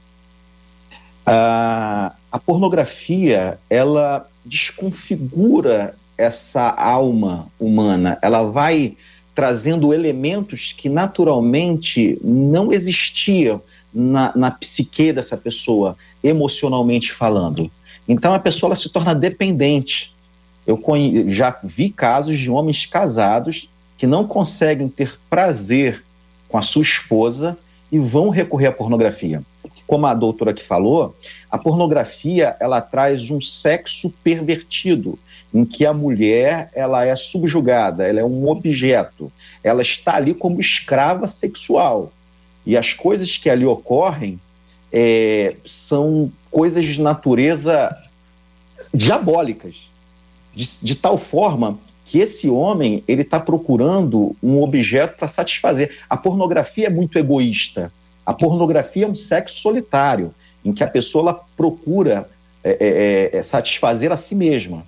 [1.28, 8.96] A, a pornografia, ela desconfigura essa alma humana, ela vai
[9.36, 13.62] trazendo elementos que naturalmente não existiam
[13.94, 17.70] na, na psique dessa pessoa, emocionalmente falando.
[18.08, 20.12] Então a pessoa se torna dependente.
[20.66, 20.82] Eu
[21.28, 26.04] já vi casos de homens casados que não conseguem ter prazer
[26.48, 27.58] com a sua esposa
[27.92, 29.42] e vão recorrer à pornografia.
[29.88, 31.16] Como a doutora que falou,
[31.50, 35.18] a pornografia ela traz um sexo pervertido,
[35.54, 39.32] em que a mulher ela é subjugada, ela é um objeto,
[39.64, 42.12] ela está ali como escrava sexual.
[42.66, 44.40] E as coisas que ali ocorrem
[44.92, 47.96] é, são coisas de natureza
[48.94, 49.90] diabólicas,
[50.54, 55.98] de, de tal forma que esse homem ele está procurando um objeto para satisfazer.
[56.10, 57.92] A pornografia é muito egoísta.
[58.28, 60.36] A pornografia é um sexo solitário,
[60.66, 62.30] em que a pessoa procura
[62.62, 62.76] é, é,
[63.34, 64.84] é, é satisfazer a si mesma.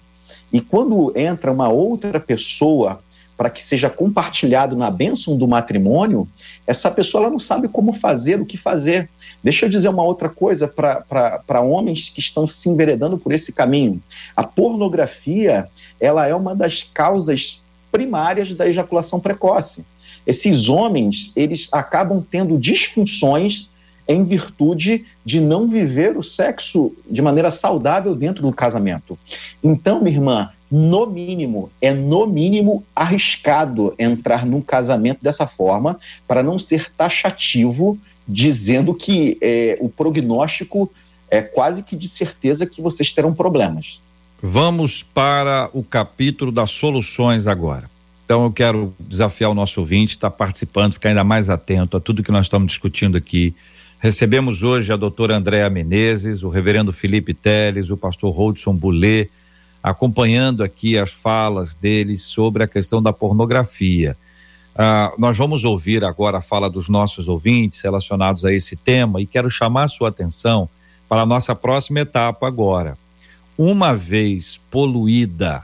[0.52, 3.00] E quando entra uma outra pessoa
[3.38, 6.28] para que seja compartilhado na bênção do matrimônio,
[6.68, 9.10] essa pessoa ela não sabe como fazer, o que fazer.
[9.42, 14.04] Deixa eu dizer uma outra coisa para homens que estão se enveredando por esse caminho.
[14.36, 19.86] A pornografia ela é uma das causas primárias da ejaculação precoce.
[20.30, 23.68] Esses homens eles acabam tendo disfunções
[24.08, 29.18] em virtude de não viver o sexo de maneira saudável dentro do casamento.
[29.64, 36.44] Então, minha irmã, no mínimo, é no mínimo arriscado entrar num casamento dessa forma para
[36.44, 40.92] não ser taxativo, dizendo que é, o prognóstico
[41.28, 44.00] é quase que de certeza que vocês terão problemas.
[44.40, 47.90] Vamos para o capítulo das soluções agora.
[48.30, 52.00] Então eu quero desafiar o nosso ouvinte, estar tá participando, ficar ainda mais atento a
[52.00, 53.56] tudo que nós estamos discutindo aqui
[54.02, 59.30] Recebemos hoje a doutora Andréa Menezes, o reverendo Felipe Teles, o pastor Rodson Boulet,
[59.84, 64.16] acompanhando aqui as falas deles sobre a questão da pornografia.
[64.74, 69.26] Ah, nós vamos ouvir agora a fala dos nossos ouvintes relacionados a esse tema e
[69.26, 70.70] quero chamar sua atenção
[71.10, 72.98] para a nossa próxima etapa agora.
[73.58, 75.64] Uma vez poluída,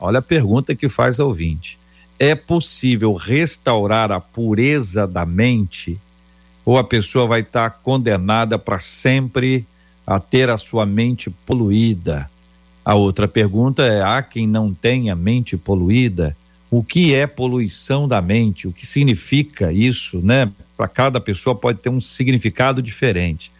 [0.00, 1.78] olha a pergunta que faz a ouvinte:
[2.18, 5.98] é possível restaurar a pureza da mente?
[6.64, 9.66] ou a pessoa vai estar tá condenada para sempre
[10.06, 12.30] a ter a sua mente poluída.
[12.84, 16.36] A outra pergunta é: há quem não tenha mente poluída?
[16.70, 18.66] O que é poluição da mente?
[18.66, 20.50] O que significa isso, né?
[20.76, 23.52] Para cada pessoa pode ter um significado diferente.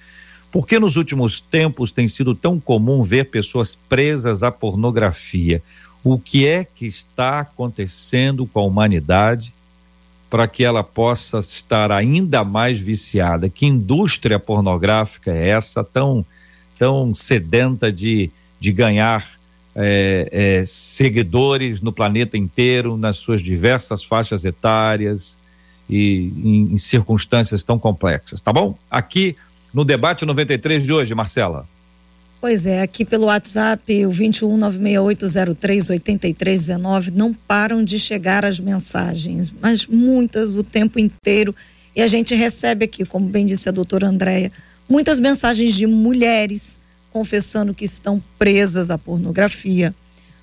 [0.51, 5.63] Por que nos últimos tempos tem sido tão comum ver pessoas presas à pornografia?
[6.05, 9.53] O que é que está acontecendo com a humanidade
[10.35, 13.49] para que ela possa estar ainda mais viciada.
[13.49, 16.27] Que indústria pornográfica é essa tão,
[16.77, 19.25] tão sedenta de, de ganhar
[19.77, 25.37] é, é, seguidores no planeta inteiro, nas suas diversas faixas etárias
[25.89, 28.77] e em, em circunstâncias tão complexas, tá bom?
[28.91, 29.37] Aqui
[29.73, 31.65] no debate 93 de hoje, Marcela.
[32.45, 40.55] Pois é, aqui pelo WhatsApp, o 21968038319, não param de chegar as mensagens, mas muitas
[40.55, 41.57] o tempo inteiro.
[41.97, 44.53] E a gente recebe aqui, como bem disse a doutora Andréia,
[44.87, 46.79] muitas mensagens de mulheres
[47.11, 49.95] confessando que estão presas à pornografia,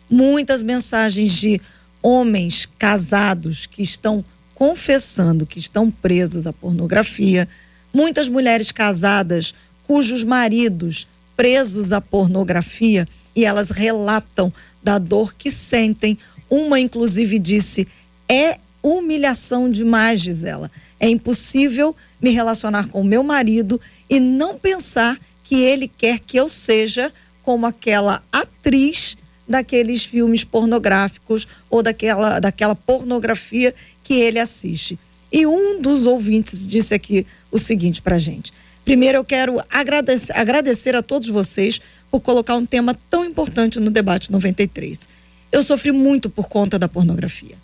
[0.09, 1.61] muitas mensagens de
[2.01, 7.47] homens casados que estão confessando que estão presos à pornografia,
[7.93, 9.53] muitas mulheres casadas
[9.85, 11.05] cujos maridos
[11.41, 16.15] presos à pornografia e elas relatam da dor que sentem.
[16.47, 17.87] Uma, inclusive, disse:
[18.29, 20.69] é humilhação demais, Gisela.
[20.99, 26.47] É impossível me relacionar com meu marido e não pensar que ele quer que eu
[26.47, 33.73] seja como aquela atriz daqueles filmes pornográficos ou daquela, daquela pornografia
[34.03, 34.99] que ele assiste.
[35.31, 38.53] E um dos ouvintes disse aqui o seguinte para gente:
[38.91, 41.79] Primeiro, eu quero agradecer, agradecer a todos vocês
[42.11, 45.07] por colocar um tema tão importante no debate 93.
[45.49, 47.55] Eu sofri muito por conta da pornografia.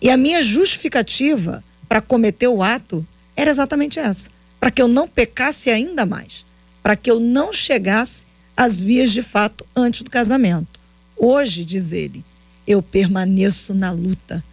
[0.00, 5.08] E a minha justificativa para cometer o ato era exatamente essa: para que eu não
[5.08, 6.46] pecasse ainda mais,
[6.80, 8.24] para que eu não chegasse
[8.56, 10.78] às vias de fato antes do casamento.
[11.16, 12.24] Hoje, diz ele,
[12.68, 14.44] eu permaneço na luta,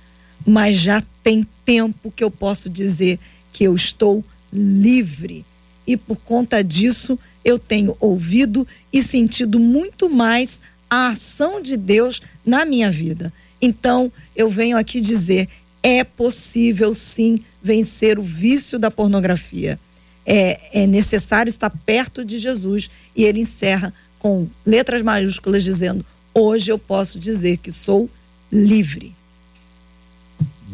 [0.43, 3.19] mas já tem tempo que eu posso dizer
[3.53, 5.45] que eu estou livre
[5.85, 12.21] e por conta disso eu tenho ouvido e sentido muito mais a ação de Deus
[12.45, 13.31] na minha vida.
[13.61, 15.47] Então, eu venho aqui dizer:
[15.81, 19.79] é possível sim vencer o vício da pornografia.
[20.25, 22.89] É, é necessário estar perto de Jesus.
[23.15, 28.09] E ele encerra com letras maiúsculas dizendo: hoje eu posso dizer que sou
[28.51, 29.15] livre.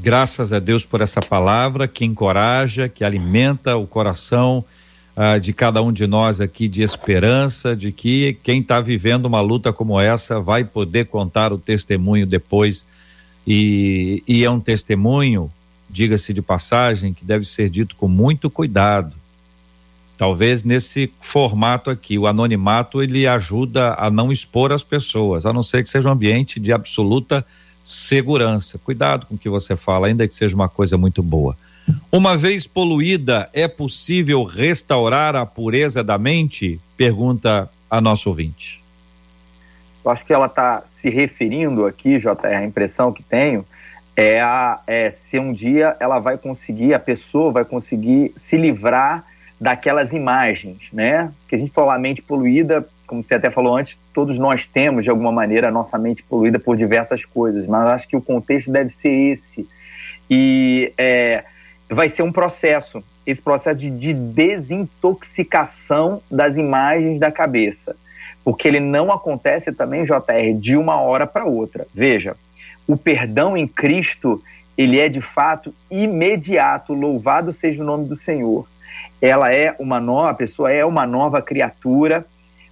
[0.01, 4.65] Graças a Deus por essa palavra que encoraja, que alimenta o coração
[5.15, 9.41] ah, de cada um de nós aqui de esperança, de que quem está vivendo uma
[9.41, 12.85] luta como essa vai poder contar o testemunho depois.
[13.45, 15.51] E, e é um testemunho,
[15.89, 19.13] diga-se de passagem, que deve ser dito com muito cuidado.
[20.17, 25.63] Talvez nesse formato aqui, o anonimato ele ajuda a não expor as pessoas, a não
[25.63, 27.45] ser que seja um ambiente de absoluta
[27.83, 28.77] segurança.
[28.77, 31.57] Cuidado com o que você fala, ainda que seja uma coisa muito boa.
[32.11, 36.79] Uma vez poluída, é possível restaurar a pureza da mente?
[36.97, 38.83] Pergunta a nosso ouvinte.
[40.03, 43.65] Eu acho que ela está se referindo aqui, JR, a impressão que tenho
[44.15, 49.25] é, a, é se um dia ela vai conseguir, a pessoa vai conseguir se livrar
[49.59, 51.31] daquelas imagens, né?
[51.47, 55.03] Que a gente fala a mente poluída, como você até falou antes, todos nós temos
[55.03, 58.71] de alguma maneira a nossa mente poluída por diversas coisas, mas acho que o contexto
[58.71, 59.67] deve ser esse.
[60.29, 61.43] E é,
[61.95, 67.95] vai ser um processo, esse processo de, de desintoxicação das imagens da cabeça.
[68.43, 71.85] Porque ele não acontece também, JR, de uma hora para outra.
[71.93, 72.35] Veja,
[72.87, 74.41] o perdão em Cristo,
[74.77, 76.93] ele é de fato imediato.
[76.93, 78.67] Louvado seja o nome do Senhor.
[79.21, 82.25] Ela é uma nova, pessoa é uma nova criatura.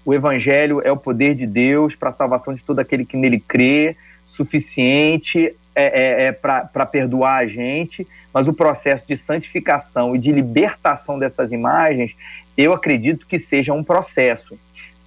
[0.04, 3.40] O evangelho é o poder de Deus para a salvação de todo aquele que nele
[3.40, 10.20] crê, suficiente é, é, é para perdoar a gente mas o processo de santificação e
[10.20, 12.16] de libertação dessas imagens,
[12.58, 14.58] eu acredito que seja um processo.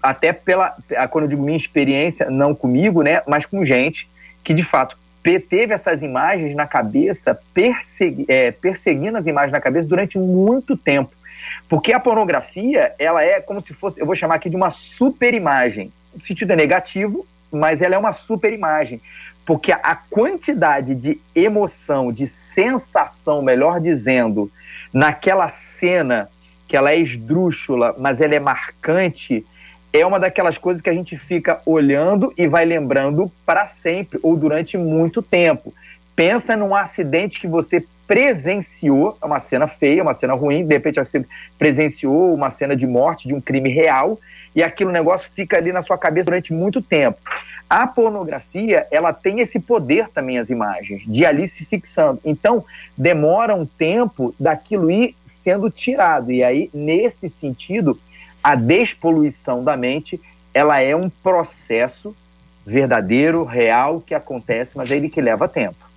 [0.02, 0.76] Até pela,
[1.10, 4.08] quando eu digo minha experiência, não comigo, né, mas com gente
[4.42, 9.86] que de fato teve essas imagens na cabeça, persegui, é, perseguindo as imagens na cabeça
[9.86, 11.12] durante muito tempo.
[11.68, 15.92] Porque a pornografia, ela é como se fosse, eu vou chamar aqui de uma superimagem.
[16.12, 19.00] O sentido é negativo, mas ela é uma superimagem.
[19.44, 24.50] Porque a quantidade de emoção, de sensação, melhor dizendo,
[24.92, 26.28] naquela cena
[26.68, 29.44] que ela é esdrúxula, mas ela é marcante,
[29.92, 34.36] é uma daquelas coisas que a gente fica olhando e vai lembrando para sempre ou
[34.36, 35.74] durante muito tempo.
[36.16, 40.98] Pensa num acidente que você presenciou, é uma cena feia, uma cena ruim, de repente
[40.98, 41.24] você
[41.58, 44.18] presenciou uma cena de morte, de um crime real,
[44.54, 47.18] e aquele negócio fica ali na sua cabeça durante muito tempo.
[47.68, 52.20] A pornografia, ela tem esse poder também, as imagens, de ali se fixando.
[52.22, 52.64] Então,
[52.96, 56.30] demora um tempo daquilo ir sendo tirado.
[56.30, 57.98] E aí, nesse sentido,
[58.44, 60.20] a despoluição da mente,
[60.52, 62.14] ela é um processo
[62.64, 65.90] verdadeiro, real, que acontece, mas é ele que leva tempo.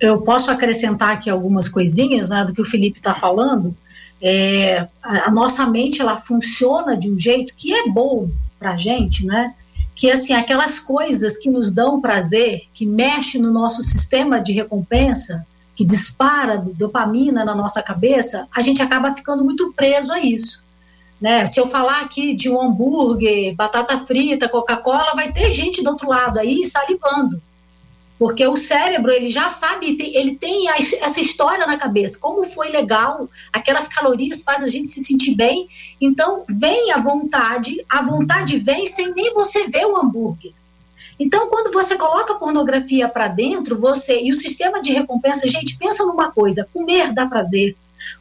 [0.00, 3.74] Eu posso acrescentar aqui algumas coisinhas né, do que o Felipe está falando.
[4.20, 9.26] É, a, a, nossa mente ela funciona de um jeito que é bom para gente,
[9.26, 9.54] né?
[9.94, 15.46] que assim aquelas coisas que nos dão prazer, que mexe no nosso sistema de recompensa,
[15.74, 20.64] que dispara dopamina na nossa cabeça, a gente acaba ficando muito preso a isso.
[21.18, 21.46] Né?
[21.46, 26.08] Se eu falar aqui de um hambúrguer, batata frita, Coca-Cola, vai ter gente do outro
[26.08, 27.40] lado aí salivando
[28.18, 33.28] porque o cérebro ele já sabe, ele tem essa história na cabeça, como foi legal,
[33.52, 35.68] aquelas calorias fazem a gente se sentir bem,
[36.00, 40.52] então vem a vontade, a vontade vem sem nem você ver o hambúrguer.
[41.18, 46.04] Então, quando você coloca pornografia para dentro, você e o sistema de recompensa, gente, pensa
[46.04, 47.74] numa coisa: comer dá prazer,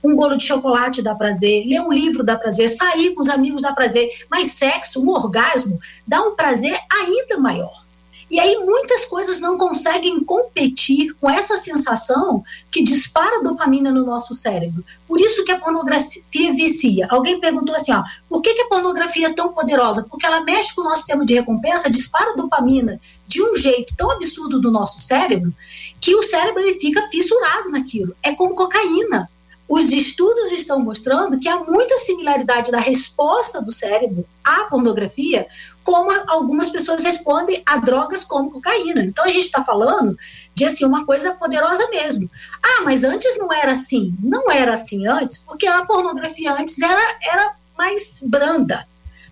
[0.03, 3.61] um bolo de chocolate dá prazer, ler um livro dá prazer, sair com os amigos
[3.61, 7.84] dá prazer, mas sexo, um orgasmo, dá um prazer ainda maior.
[8.29, 14.33] E aí muitas coisas não conseguem competir com essa sensação que dispara dopamina no nosso
[14.33, 14.83] cérebro.
[15.07, 17.07] Por isso que a pornografia vicia.
[17.09, 20.05] Alguém perguntou assim, ó, por que, que a pornografia é tão poderosa?
[20.09, 24.09] Porque ela mexe com o nosso sistema de recompensa, dispara dopamina de um jeito tão
[24.11, 25.53] absurdo do nosso cérebro
[26.01, 28.15] que o cérebro ele fica fissurado naquilo.
[28.23, 29.29] É como cocaína.
[29.67, 35.47] Os estudos estão mostrando que há muita similaridade da resposta do cérebro à pornografia
[35.85, 39.05] como algumas pessoas respondem a drogas como cocaína.
[39.05, 40.17] Então a gente está falando
[40.55, 42.29] de assim uma coisa poderosa mesmo.
[42.61, 44.11] Ah, mas antes não era assim.
[44.21, 48.83] Não era assim antes, porque a pornografia antes era, era mais branda.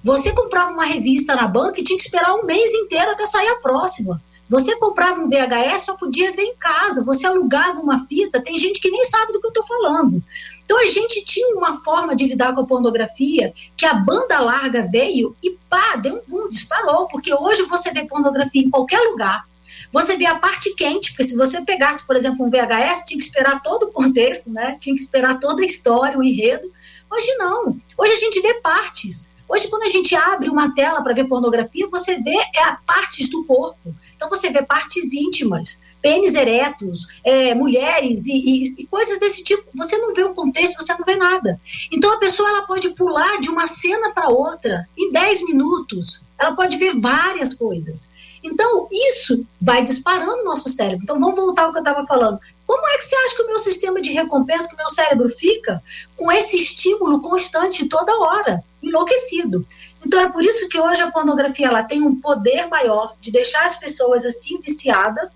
[0.04, 3.48] Você comprava uma revista na banca e tinha que esperar um mês inteiro até sair
[3.48, 4.22] a próxima.
[4.48, 7.04] Você comprava um VHS, só podia ver em casa.
[7.04, 10.22] Você alugava uma fita, tem gente que nem sabe do que eu estou falando.
[10.66, 14.88] Então a gente tinha uma forma de lidar com a pornografia que a banda larga
[14.90, 19.46] veio e pá, deu um boom, disparou, porque hoje você vê pornografia em qualquer lugar.
[19.92, 23.26] Você vê a parte quente, porque se você pegasse, por exemplo, um VHS, tinha que
[23.26, 24.76] esperar todo o contexto, né?
[24.80, 26.72] Tinha que esperar toda a história, o enredo.
[27.12, 27.78] Hoje não.
[27.98, 29.30] Hoje a gente vê partes.
[29.48, 33.44] Hoje, quando a gente abre uma tela para ver pornografia, você vê é partes do
[33.46, 33.94] corpo.
[34.16, 39.64] Então você vê partes íntimas, pênis eretos, é, mulheres e, e, e, coisas desse tipo.
[39.74, 41.60] Você não vê o contexto, você não vê nada.
[41.92, 46.22] Então a pessoa ela pode pular de uma cena para outra em 10 minutos.
[46.38, 48.10] Ela pode ver várias coisas.
[48.44, 51.04] Então, isso vai disparando o nosso cérebro.
[51.04, 52.38] Então, vamos voltar ao que eu estava falando.
[52.68, 55.30] Como é que você acha que o meu sistema de recompensa, que o meu cérebro
[55.30, 55.82] fica
[56.18, 59.66] com esse estímulo constante toda hora, enlouquecido?
[60.06, 63.66] Então é por isso que hoje a pornografia ela tem um poder maior de deixar
[63.66, 65.30] as pessoas assim viciadas,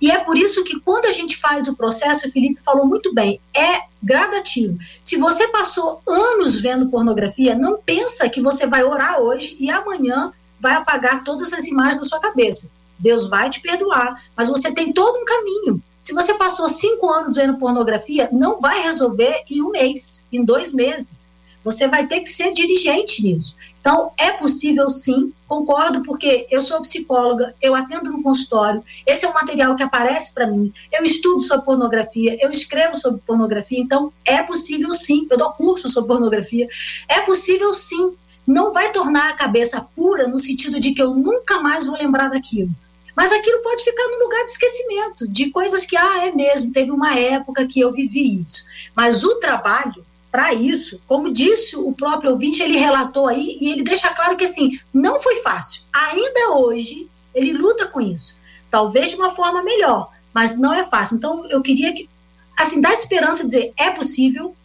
[0.00, 3.12] e é por isso que quando a gente faz o processo, o Felipe falou muito
[3.12, 4.78] bem, é gradativo.
[5.00, 10.32] Se você passou anos vendo pornografia, não pensa que você vai orar hoje e amanhã
[10.60, 12.70] vai apagar todas as imagens da sua cabeça.
[12.98, 15.82] Deus vai te perdoar, mas você tem todo um caminho.
[16.00, 20.72] Se você passou cinco anos vendo pornografia, não vai resolver em um mês, em dois
[20.72, 21.30] meses.
[21.64, 23.56] Você vai ter que ser dirigente nisso.
[23.84, 29.28] Então, é possível sim, concordo, porque eu sou psicóloga, eu atendo no consultório, esse é
[29.28, 34.10] um material que aparece para mim, eu estudo sobre pornografia, eu escrevo sobre pornografia, então
[34.24, 36.66] é possível sim, eu dou curso sobre pornografia,
[37.06, 38.14] é possível sim.
[38.46, 42.28] Não vai tornar a cabeça pura no sentido de que eu nunca mais vou lembrar
[42.28, 42.70] daquilo.
[43.14, 46.90] Mas aquilo pode ficar no lugar de esquecimento, de coisas que, ah, é mesmo, teve
[46.90, 48.64] uma época que eu vivi isso.
[48.94, 50.04] Mas o trabalho,
[50.34, 54.42] para isso, como disse o próprio ouvinte, ele relatou aí e ele deixa claro que
[54.42, 55.82] assim, não foi fácil.
[55.92, 58.36] Ainda hoje, ele luta com isso.
[58.68, 61.18] Talvez de uma forma melhor, mas não é fácil.
[61.18, 62.08] Então, eu queria que,
[62.56, 64.56] assim, dar esperança, dizer, é possível,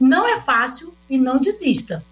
[0.00, 2.02] não é fácil e não desista.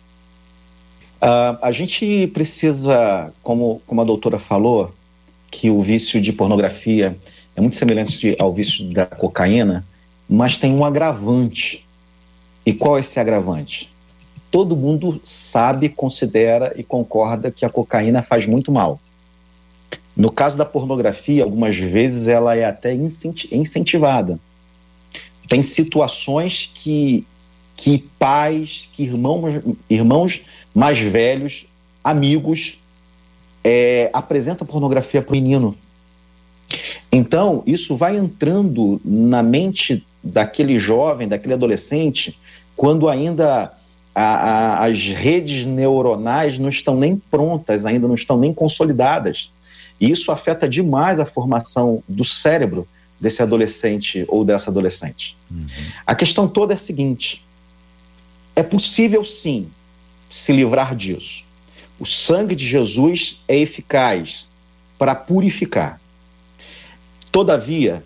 [1.14, 4.94] Uh, a gente precisa, como, como a doutora falou,
[5.50, 7.16] que o vício de pornografia
[7.56, 9.86] é muito semelhante ao vício da cocaína,
[10.28, 11.85] mas tem um agravante
[12.66, 13.88] e qual é esse agravante?
[14.50, 18.98] Todo mundo sabe, considera e concorda que a cocaína faz muito mal.
[20.16, 24.40] No caso da pornografia, algumas vezes ela é até incentivada.
[25.48, 27.24] Tem situações que,
[27.76, 30.42] que pais, que irmãos, irmãos
[30.74, 31.66] mais velhos,
[32.02, 32.80] amigos,
[33.62, 35.76] é, apresentam pornografia para o menino.
[37.12, 42.36] Então, isso vai entrando na mente daquele jovem, daquele adolescente,
[42.76, 43.72] quando ainda
[44.14, 49.50] a, a, as redes neuronais não estão nem prontas, ainda não estão nem consolidadas.
[50.00, 52.86] E isso afeta demais a formação do cérebro
[53.20, 55.36] desse adolescente ou dessa adolescente.
[55.50, 55.66] Uhum.
[56.06, 57.42] A questão toda é a seguinte:
[58.54, 59.68] é possível sim
[60.30, 61.44] se livrar disso.
[61.98, 64.46] O sangue de Jesus é eficaz
[64.98, 65.98] para purificar.
[67.32, 68.04] Todavia,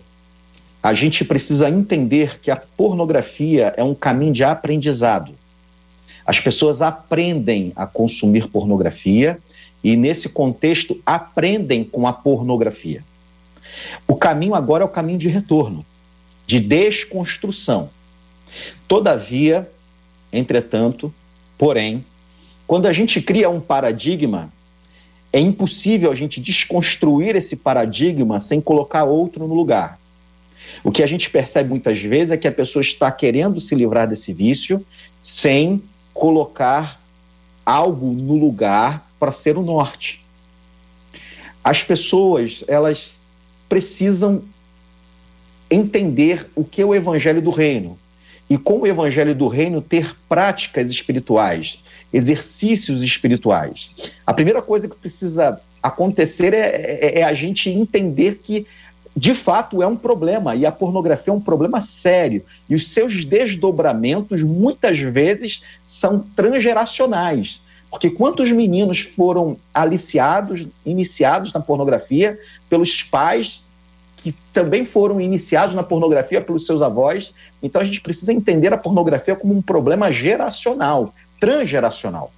[0.81, 5.33] a gente precisa entender que a pornografia é um caminho de aprendizado.
[6.25, 9.37] As pessoas aprendem a consumir pornografia
[9.83, 13.03] e, nesse contexto, aprendem com a pornografia.
[14.07, 15.85] O caminho agora é o caminho de retorno,
[16.47, 17.89] de desconstrução.
[18.87, 19.69] Todavia,
[20.33, 21.13] entretanto,
[21.57, 22.03] porém,
[22.65, 24.51] quando a gente cria um paradigma,
[25.31, 30.00] é impossível a gente desconstruir esse paradigma sem colocar outro no lugar.
[30.83, 34.07] O que a gente percebe muitas vezes é que a pessoa está querendo se livrar
[34.07, 34.85] desse vício
[35.21, 35.81] sem
[36.13, 36.99] colocar
[37.65, 40.23] algo no lugar para ser o norte.
[41.63, 43.15] As pessoas, elas
[43.69, 44.43] precisam
[45.69, 47.97] entender o que é o evangelho do reino
[48.49, 51.79] e com o evangelho do reino ter práticas espirituais,
[52.11, 53.91] exercícios espirituais.
[54.25, 58.67] A primeira coisa que precisa acontecer é, é, é a gente entender que
[59.15, 63.25] de fato é um problema e a pornografia é um problema sério e os seus
[63.25, 67.61] desdobramentos muitas vezes são transgeracionais.
[67.89, 72.39] Porque quantos meninos foram aliciados, iniciados na pornografia
[72.69, 73.63] pelos pais
[74.23, 77.33] que também foram iniciados na pornografia pelos seus avós?
[77.61, 82.31] Então a gente precisa entender a pornografia como um problema geracional, transgeracional.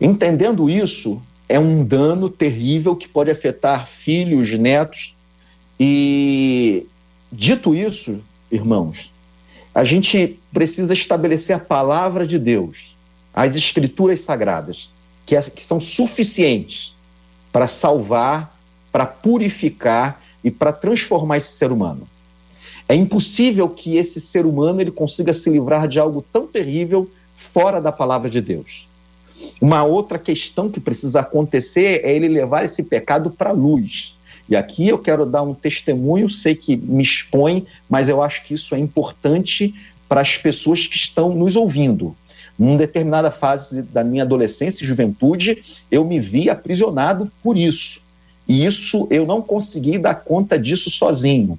[0.00, 5.14] Entendendo isso, é um dano terrível que pode afetar filhos, netos
[5.82, 6.86] e,
[7.32, 8.20] dito isso,
[8.52, 9.10] irmãos,
[9.74, 12.94] a gente precisa estabelecer a palavra de Deus,
[13.32, 14.90] as escrituras sagradas,
[15.24, 16.94] que, é, que são suficientes
[17.50, 18.54] para salvar,
[18.92, 22.06] para purificar e para transformar esse ser humano.
[22.86, 27.80] É impossível que esse ser humano ele consiga se livrar de algo tão terrível fora
[27.80, 28.86] da palavra de Deus.
[29.60, 34.16] Uma outra questão que precisa acontecer é ele levar esse pecado para a luz.
[34.50, 38.54] E aqui eu quero dar um testemunho, sei que me expõe, mas eu acho que
[38.54, 39.72] isso é importante
[40.08, 42.16] para as pessoas que estão nos ouvindo.
[42.58, 48.02] Numa determinada fase da minha adolescência e juventude, eu me vi aprisionado por isso.
[48.46, 51.56] E isso eu não consegui dar conta disso sozinho.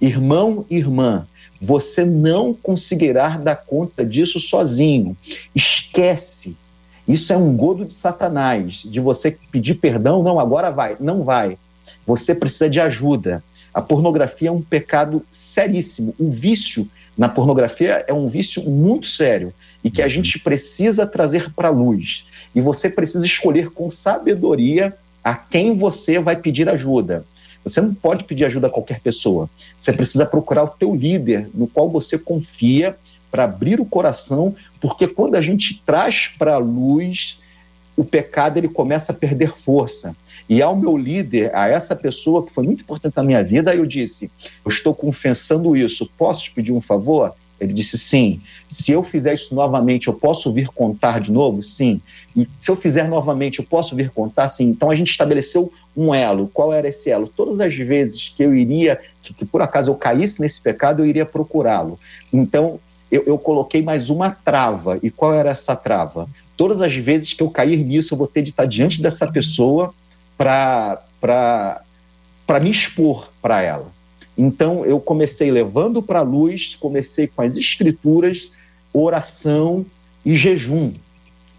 [0.00, 1.24] Irmão, irmã,
[1.60, 5.16] você não conseguirá dar conta disso sozinho.
[5.54, 6.56] Esquece.
[7.06, 11.56] Isso é um godo de Satanás, de você pedir perdão, não, agora vai, não vai.
[12.06, 13.42] Você precisa de ajuda.
[13.72, 16.14] A pornografia é um pecado seríssimo.
[16.18, 19.52] O vício na pornografia é um vício muito sério
[19.84, 20.10] e que a uhum.
[20.10, 22.26] gente precisa trazer para a luz.
[22.54, 27.24] E você precisa escolher com sabedoria a quem você vai pedir ajuda.
[27.64, 29.48] Você não pode pedir ajuda a qualquer pessoa.
[29.78, 32.96] Você precisa procurar o teu líder, no qual você confia,
[33.30, 37.38] para abrir o coração, porque quando a gente traz para a luz,
[37.96, 40.14] o pecado ele começa a perder força.
[40.48, 43.86] E ao meu líder, a essa pessoa que foi muito importante na minha vida, eu
[43.86, 44.30] disse:
[44.64, 47.34] Eu estou confessando isso, posso te pedir um favor?
[47.62, 48.40] Ele disse sim.
[48.68, 51.62] Se eu fizer isso novamente, eu posso vir contar de novo?
[51.62, 52.00] Sim.
[52.36, 54.48] E se eu fizer novamente, eu posso vir contar?
[54.48, 54.64] Sim.
[54.64, 56.50] Então a gente estabeleceu um elo.
[56.52, 57.28] Qual era esse elo?
[57.28, 61.06] Todas as vezes que eu iria, que, que por acaso eu caísse nesse pecado, eu
[61.06, 62.00] iria procurá-lo.
[62.32, 62.80] Então
[63.10, 64.98] eu, eu coloquei mais uma trava.
[65.00, 66.28] E qual era essa trava?
[66.56, 69.94] Todas as vezes que eu cair nisso, eu vou ter de estar diante dessa pessoa
[71.20, 71.84] para
[72.60, 73.90] me expor para ela.
[74.36, 78.50] Então eu comecei levando para a luz, comecei com as escrituras,
[78.92, 79.86] oração
[80.24, 80.92] e jejum.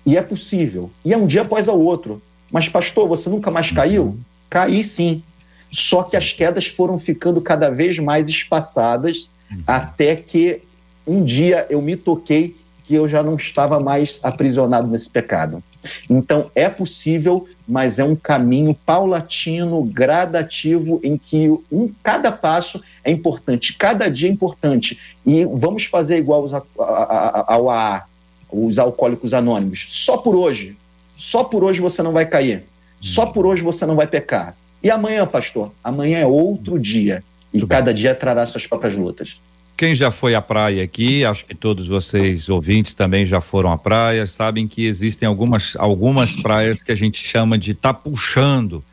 [0.06, 0.92] E é possível.
[1.06, 2.22] E é um dia após o outro.
[2.52, 4.18] Mas, pastor, você nunca mais caiu?
[4.50, 5.24] Caí sim.
[5.72, 9.30] Só que as quedas foram ficando cada vez mais espaçadas,
[9.66, 10.62] até que
[11.08, 15.64] um dia eu me toquei que eu já não estava mais aprisionado nesse pecado.
[16.10, 23.12] Então, é possível, mas é um caminho paulatino, gradativo, em que um, cada passo é
[23.12, 25.00] importante, cada dia é importante.
[25.26, 28.06] E vamos fazer igual os, ao AA,
[28.52, 29.86] os alcoólicos anônimos.
[29.90, 30.78] Só por hoje.
[31.18, 32.64] Só por hoje você não vai cair.
[33.00, 34.56] Só por hoje você não vai pecar.
[34.82, 35.72] E amanhã, pastor?
[35.84, 37.24] Amanhã é outro dia.
[37.54, 39.40] E cada dia trará suas próprias lutas.
[39.76, 43.78] Quem já foi à praia aqui, acho que todos vocês ouvintes também já foram à
[43.78, 48.84] praia, sabem que existem algumas, algumas praias que a gente chama de tá puxando.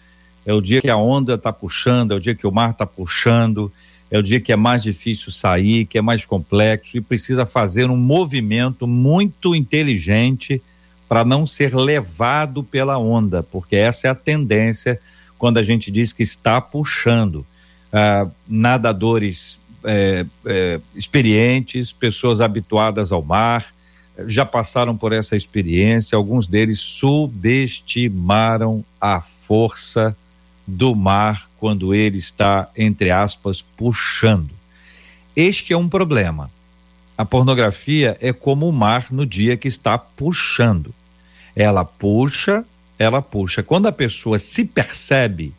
[0.44, 2.86] É o dia que a onda tá puxando, é o dia que o mar tá
[2.86, 3.70] puxando,
[4.10, 7.90] é o dia que é mais difícil sair, que é mais complexo e precisa fazer
[7.90, 10.62] um movimento muito inteligente
[11.06, 14.98] para não ser levado pela onda, porque essa é a tendência
[15.38, 17.44] quando a gente diz que está puxando.
[17.92, 23.72] Ah, nadadores é, é, experientes, pessoas habituadas ao mar,
[24.26, 30.16] já passaram por essa experiência, alguns deles subestimaram a força
[30.66, 34.50] do mar quando ele está, entre aspas, puxando.
[35.34, 36.50] Este é um problema.
[37.16, 40.94] A pornografia é como o mar no dia que está puxando.
[41.54, 42.64] Ela puxa,
[42.98, 43.62] ela puxa.
[43.62, 45.52] Quando a pessoa se percebe,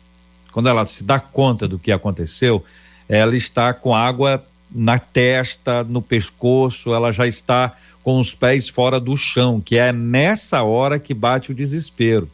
[0.50, 2.64] quando ela se dá conta do que aconteceu,
[3.12, 4.42] ela está com água
[4.74, 9.92] na testa, no pescoço, ela já está com os pés fora do chão, que é
[9.92, 12.26] nessa hora que bate o desespero.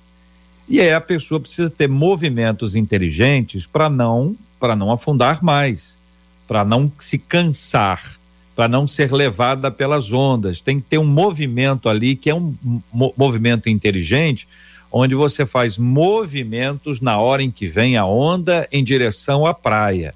[0.68, 5.96] E aí a pessoa precisa ter movimentos inteligentes para não para não afundar mais,
[6.46, 8.16] para não se cansar,
[8.54, 10.60] para não ser levada pelas ondas.
[10.60, 12.54] Tem que ter um movimento ali que é um
[13.16, 14.46] movimento inteligente,
[14.92, 20.14] onde você faz movimentos na hora em que vem a onda em direção à praia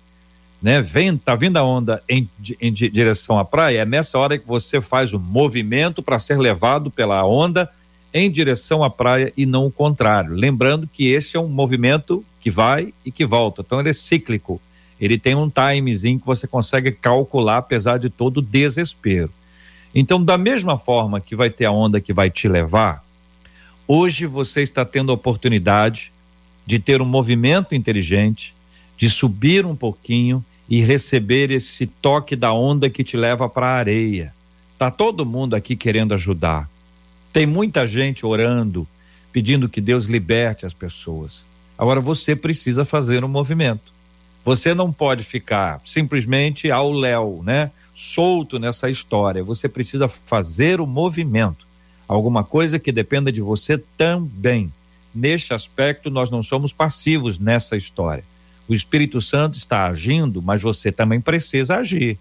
[0.63, 0.81] né?
[0.81, 2.29] Vem, tá vindo a onda em,
[2.61, 6.91] em direção à praia, é nessa hora que você faz o movimento para ser levado
[6.91, 7.69] pela onda
[8.15, 10.35] em direção à praia e não o contrário.
[10.35, 14.61] Lembrando que esse é um movimento que vai e que volta, então ele é cíclico.
[15.01, 19.33] Ele tem um timezinho que você consegue calcular apesar de todo o desespero.
[19.93, 23.05] Então, da mesma forma que vai ter a onda que vai te levar,
[23.87, 26.13] hoje você está tendo a oportunidade
[26.65, 28.55] de ter um movimento inteligente,
[28.97, 33.77] de subir um pouquinho e receber esse toque da onda que te leva para a
[33.77, 34.33] areia.
[34.79, 36.67] Tá todo mundo aqui querendo ajudar.
[37.31, 38.89] Tem muita gente orando,
[39.31, 41.45] pedindo que Deus liberte as pessoas.
[41.77, 43.93] Agora você precisa fazer um movimento.
[44.47, 47.71] Você não pode ficar simplesmente ao léu, né?
[47.95, 49.45] Solto nessa história.
[49.45, 51.67] Você precisa fazer o movimento.
[52.09, 54.73] Alguma coisa que dependa de você também.
[55.15, 58.25] Neste aspecto, nós não somos passivos nessa história.
[58.73, 62.19] O Espírito Santo está agindo, mas você também precisa agir.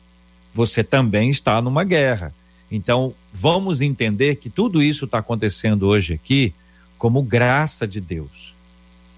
[0.54, 2.36] Você também está numa guerra.
[2.70, 6.54] Então, vamos entender que tudo isso está acontecendo hoje aqui
[6.98, 8.54] como graça de Deus,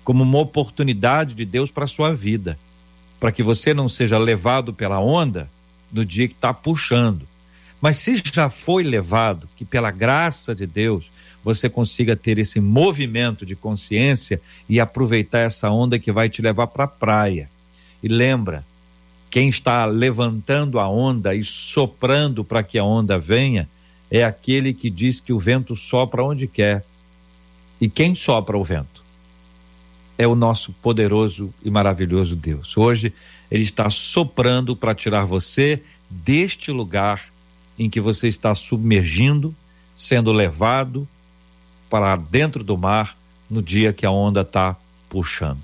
[0.04, 2.56] como uma oportunidade de Deus para a sua vida,
[3.20, 5.50] para que você não seja levado pela onda
[5.92, 7.28] no dia que está puxando.
[7.82, 11.06] Mas se já foi levado, que pela graça de Deus
[11.44, 16.68] você consiga ter esse movimento de consciência e aproveitar essa onda que vai te levar
[16.68, 17.50] para a praia.
[18.02, 18.66] E lembra,
[19.30, 23.68] quem está levantando a onda e soprando para que a onda venha
[24.10, 26.86] é aquele que diz que o vento sopra onde quer.
[27.82, 29.04] E quem sopra o vento?
[30.18, 32.78] É o nosso poderoso e maravilhoso Deus.
[32.78, 33.12] Hoje
[33.50, 37.26] ele está soprando para tirar você deste lugar
[37.78, 39.54] em que você está submergindo,
[39.96, 41.08] sendo levado
[41.94, 43.16] para dentro do mar
[43.48, 44.76] no dia que a onda está
[45.08, 45.62] puxando.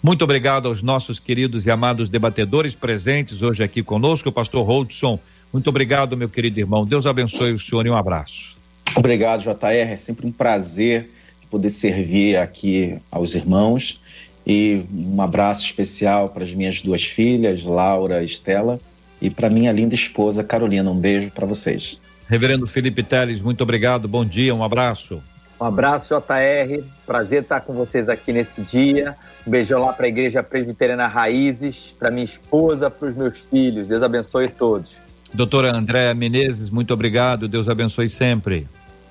[0.00, 5.18] Muito obrigado aos nossos queridos e amados debatedores presentes hoje aqui conosco, o pastor Holdson.
[5.52, 6.86] Muito obrigado, meu querido irmão.
[6.86, 8.56] Deus abençoe o senhor e um abraço.
[8.94, 9.90] Obrigado, JR.
[9.90, 11.10] É sempre um prazer
[11.50, 14.00] poder servir aqui aos irmãos.
[14.46, 18.78] E um abraço especial para as minhas duas filhas, Laura e Estela,
[19.20, 20.88] e para minha linda esposa, Carolina.
[20.88, 21.98] Um beijo para vocês.
[22.28, 24.06] Reverendo Felipe Teles, muito obrigado.
[24.06, 25.20] Bom dia, um abraço.
[25.60, 26.84] Um abraço, JR.
[27.04, 29.16] Prazer estar com vocês aqui nesse dia.
[29.46, 33.88] Um beijão lá para a Igreja Presbiteriana Raízes, para minha esposa, para os meus filhos.
[33.88, 34.96] Deus abençoe todos.
[35.34, 37.48] Doutora Andréa Menezes, muito obrigado.
[37.48, 38.68] Deus abençoe sempre.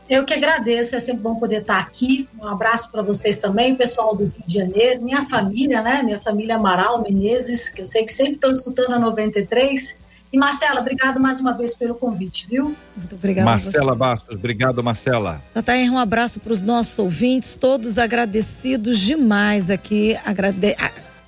[0.10, 2.30] Eu que agradeço, é sempre bom poder estar aqui.
[2.42, 6.02] Um abraço para vocês também, pessoal do Rio de Janeiro, minha família, né?
[6.02, 10.00] Minha família Amaral Menezes, que eu sei que sempre estão escutando a 93.
[10.32, 12.76] E Marcela, obrigado mais uma vez pelo convite, viu?
[12.96, 13.50] Muito obrigada.
[13.50, 15.42] Marcela Bastos, obrigado, Marcela.
[15.54, 20.76] Tatair, um abraço para os nossos ouvintes, todos agradecidos demais aqui, agrade...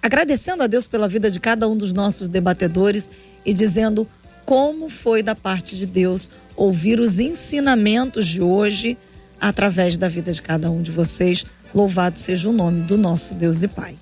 [0.01, 3.09] agradecendo a Deus pela vida de cada um dos nossos debatedores
[3.45, 4.07] e dizendo
[4.45, 8.97] como foi da parte de Deus ouvir os ensinamentos de hoje
[9.39, 11.45] através da vida de cada um de vocês.
[11.73, 13.95] Louvado seja o nome do nosso Deus e Pai.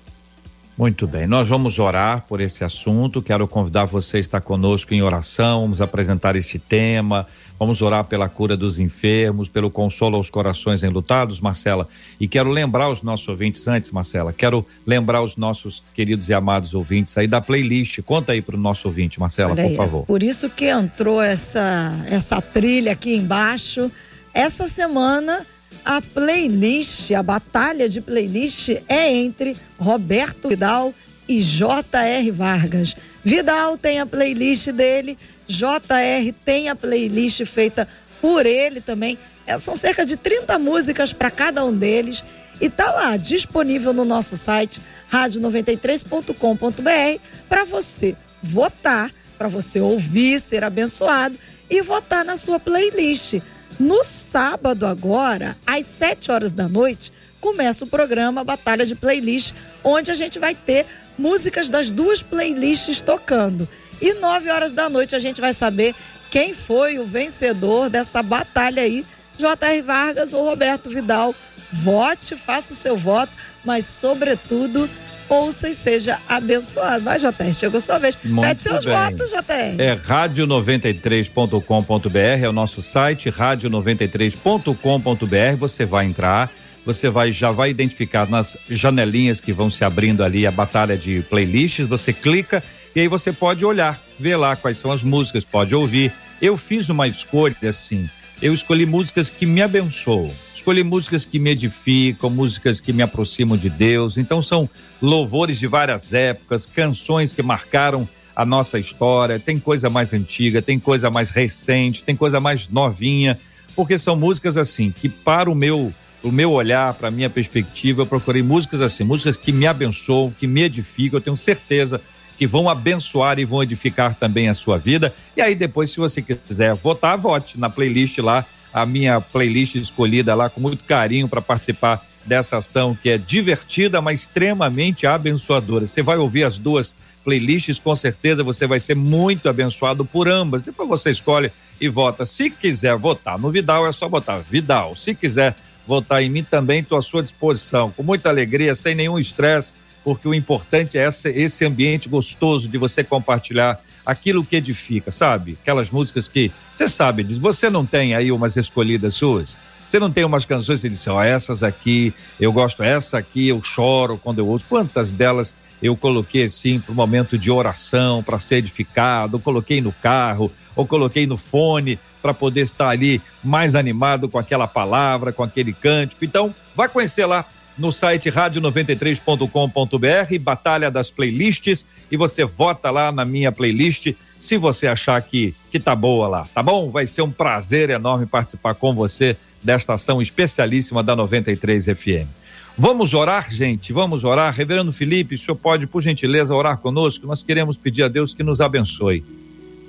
[0.78, 3.20] Muito bem, nós vamos orar por esse assunto.
[3.20, 5.62] Quero convidar você a estar conosco em oração.
[5.62, 7.26] Vamos apresentar este tema.
[7.58, 11.88] Vamos orar pela cura dos enfermos, pelo consolo aos corações enlutados, Marcela.
[12.20, 14.32] E quero lembrar os nossos ouvintes antes, Marcela.
[14.32, 18.00] Quero lembrar os nossos queridos e amados ouvintes aí da playlist.
[18.02, 20.06] Conta aí para o nosso ouvinte, Marcela, Olha por aí, favor.
[20.06, 23.90] Por isso que entrou essa essa trilha aqui embaixo.
[24.32, 25.44] Essa semana
[25.88, 30.92] a playlist, a batalha de playlist é entre Roberto Vidal
[31.26, 32.30] e J.R.
[32.30, 32.94] Vargas.
[33.24, 35.16] Vidal tem a playlist dele,
[35.46, 36.32] J.R.
[36.44, 37.88] tem a playlist feita
[38.20, 39.18] por ele também.
[39.46, 42.22] É, são cerca de 30 músicas para cada um deles
[42.60, 50.64] e tá lá disponível no nosso site rádio93.com.br para você votar, para você ouvir, ser
[50.64, 51.38] abençoado
[51.70, 53.40] e votar na sua playlist.
[53.78, 59.54] No sábado agora, às 7 horas da noite, começa o programa Batalha de Playlist,
[59.84, 60.84] onde a gente vai ter
[61.16, 63.68] músicas das duas playlists tocando.
[64.00, 65.94] E 9 horas da noite a gente vai saber
[66.30, 69.06] quem foi o vencedor dessa batalha aí,
[69.38, 69.82] J.R.
[69.82, 71.34] Vargas ou Roberto Vidal.
[71.72, 73.32] Vote, faça o seu voto,
[73.64, 74.90] mas sobretudo
[75.28, 77.04] ouça e seja abençoado.
[77.04, 78.16] Vai, JR, chegou sua vez.
[78.24, 78.96] Muito Pede seus bem.
[78.96, 79.78] votos, JR.
[79.78, 85.56] É rádio93.com.br, é o nosso site, rádio93.com.br.
[85.58, 86.50] Você vai entrar,
[86.84, 91.22] você vai já vai identificar nas janelinhas que vão se abrindo ali a batalha de
[91.22, 92.62] playlists, você clica
[92.94, 96.12] e aí você pode olhar, ver lá quais são as músicas, pode ouvir.
[96.40, 98.08] Eu fiz uma escolha assim,
[98.40, 100.30] eu escolhi músicas que me abençoam
[100.68, 104.18] escolhi músicas que me edificam, músicas que me aproximam de Deus.
[104.18, 104.68] Então são
[105.00, 109.38] louvores de várias épocas, canções que marcaram a nossa história.
[109.38, 113.38] Tem coisa mais antiga, tem coisa mais recente, tem coisa mais novinha,
[113.74, 118.02] porque são músicas assim que para o meu o meu olhar, para a minha perspectiva,
[118.02, 121.18] eu procurei músicas assim, músicas que me abençoam, que me edificam.
[121.18, 122.00] Eu tenho certeza
[122.38, 125.12] que vão abençoar e vão edificar também a sua vida.
[125.36, 130.34] E aí depois, se você quiser votar, vote na playlist lá a minha playlist escolhida
[130.34, 135.86] lá com muito carinho para participar dessa ação que é divertida, mas extremamente abençoadora.
[135.86, 140.62] Você vai ouvir as duas playlists, com certeza você vai ser muito abençoado por ambas.
[140.62, 142.24] Depois você escolhe e vota.
[142.24, 144.94] Se quiser votar no Vidal, é só votar Vidal.
[144.94, 149.18] Se quiser votar em mim também, estou à sua disposição, com muita alegria, sem nenhum
[149.18, 149.72] estresse,
[150.08, 155.58] porque o importante é essa, esse ambiente gostoso de você compartilhar aquilo que edifica, sabe?
[155.60, 159.54] Aquelas músicas que você sabe, você não tem aí umas escolhidas suas?
[159.86, 163.48] Você não tem umas canções e diz, ó, oh, essas aqui, eu gosto essa aqui,
[163.48, 164.64] eu choro quando eu ouço.
[164.66, 169.92] Quantas delas eu coloquei assim para o momento de oração, para ser edificado, coloquei no
[169.92, 175.42] carro, ou coloquei no fone para poder estar ali mais animado com aquela palavra, com
[175.42, 176.24] aquele cântico.
[176.24, 177.44] Então, vai conhecer lá
[177.78, 184.86] no site rádio93.com.br, Batalha das Playlists, e você vota lá na minha playlist se você
[184.86, 186.90] achar que, que tá boa lá, tá bom?
[186.90, 192.28] Vai ser um prazer enorme participar com você desta ação especialíssima da 93 FM.
[192.76, 194.54] Vamos orar, gente, vamos orar.
[194.54, 197.26] Reverendo Felipe, o senhor pode, por gentileza, orar conosco?
[197.26, 199.24] Nós queremos pedir a Deus que nos abençoe.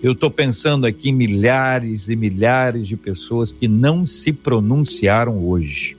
[0.01, 5.95] Eu estou pensando aqui em milhares e milhares de pessoas que não se pronunciaram hoje,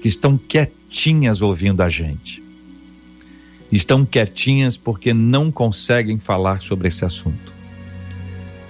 [0.00, 2.42] que estão quietinhas ouvindo a gente.
[3.70, 7.52] Estão quietinhas porque não conseguem falar sobre esse assunto.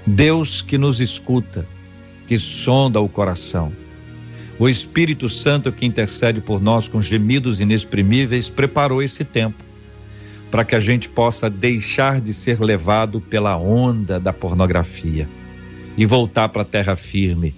[0.06, 1.66] Deus que nos escuta,
[2.26, 3.72] que sonda o coração
[4.58, 9.62] o Espírito Santo que intercede por nós com gemidos inexprimíveis preparou esse tempo
[10.50, 15.28] para que a gente possa deixar de ser levado pela onda da pornografia
[15.96, 17.54] e voltar para a terra firme,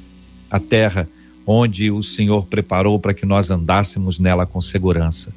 [0.51, 1.09] a terra
[1.51, 5.33] onde o Senhor preparou para que nós andássemos nela com segurança.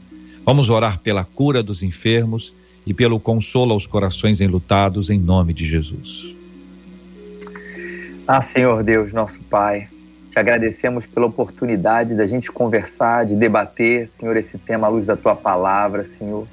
[0.46, 2.54] Vamos orar pela cura dos enfermos
[2.86, 6.36] e pelo consolo aos corações enlutados em nome de Jesus.
[8.28, 9.88] Ah, Senhor Deus, nosso Pai,
[10.30, 15.16] te agradecemos pela oportunidade da gente conversar, de debater, Senhor, esse tema à luz da
[15.16, 16.46] tua palavra, Senhor.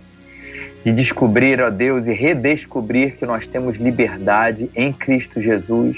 [0.85, 5.97] De descobrir, ó Deus, e redescobrir que nós temos liberdade em Cristo Jesus.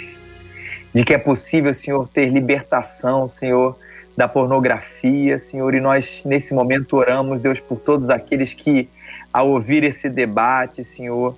[0.95, 3.77] De que é possível, Senhor, ter libertação, Senhor,
[4.17, 5.75] da pornografia, Senhor.
[5.75, 8.89] E nós, nesse momento, oramos, Deus, por todos aqueles que,
[9.33, 11.37] ao ouvir esse debate, Senhor,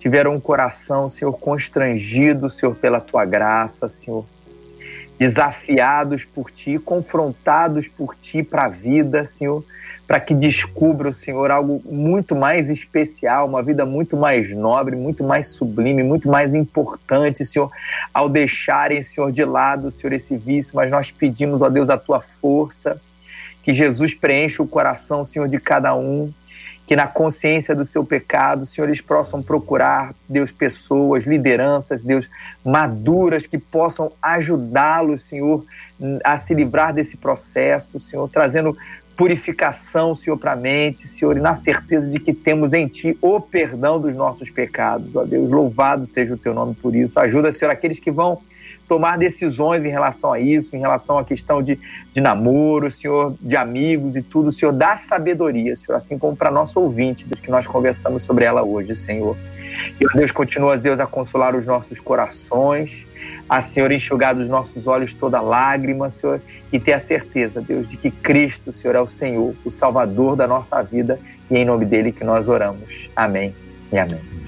[0.00, 4.24] tiveram um coração, Senhor, constrangido, Senhor, pela tua graça, Senhor
[5.18, 9.64] desafiados por ti, confrontados por ti para a vida, Senhor,
[10.06, 15.48] para que descubra, Senhor, algo muito mais especial, uma vida muito mais nobre, muito mais
[15.48, 17.70] sublime, muito mais importante, Senhor,
[18.14, 22.20] ao deixarem, Senhor, de lado, Senhor, esse vício, mas nós pedimos, ó Deus, a tua
[22.20, 22.98] força,
[23.62, 26.32] que Jesus preencha o coração, Senhor, de cada um,
[26.88, 32.30] que na consciência do seu pecado, Senhor, eles possam procurar, Deus, pessoas, lideranças, Deus,
[32.64, 35.62] maduras que possam ajudá-los, Senhor,
[36.24, 38.74] a se livrar desse processo, Senhor, trazendo
[39.18, 43.38] purificação, Senhor, para a mente, Senhor, e na certeza de que temos em Ti o
[43.38, 45.14] perdão dos nossos pecados.
[45.14, 47.20] Ó Deus, louvado seja o Teu nome por isso.
[47.20, 48.40] Ajuda, Senhor, aqueles que vão
[48.88, 51.78] tomar decisões em relação a isso, em relação à questão de,
[52.14, 54.50] de namoro, Senhor, de amigos e tudo.
[54.50, 58.62] Senhor, dá sabedoria, Senhor, assim como para nosso ouvinte, Deus, que nós conversamos sobre ela
[58.62, 59.36] hoje, Senhor.
[60.00, 63.06] E, ó Deus, continua, Deus, a consolar os nossos corações,
[63.48, 66.40] a, Senhor, enxugar dos nossos olhos toda lágrima, Senhor,
[66.72, 70.46] e ter a certeza, Deus, de que Cristo, Senhor, é o Senhor, o Salvador da
[70.46, 71.20] nossa vida,
[71.50, 73.10] e é em nome dele que nós oramos.
[73.14, 73.54] Amém
[73.92, 74.47] e amém.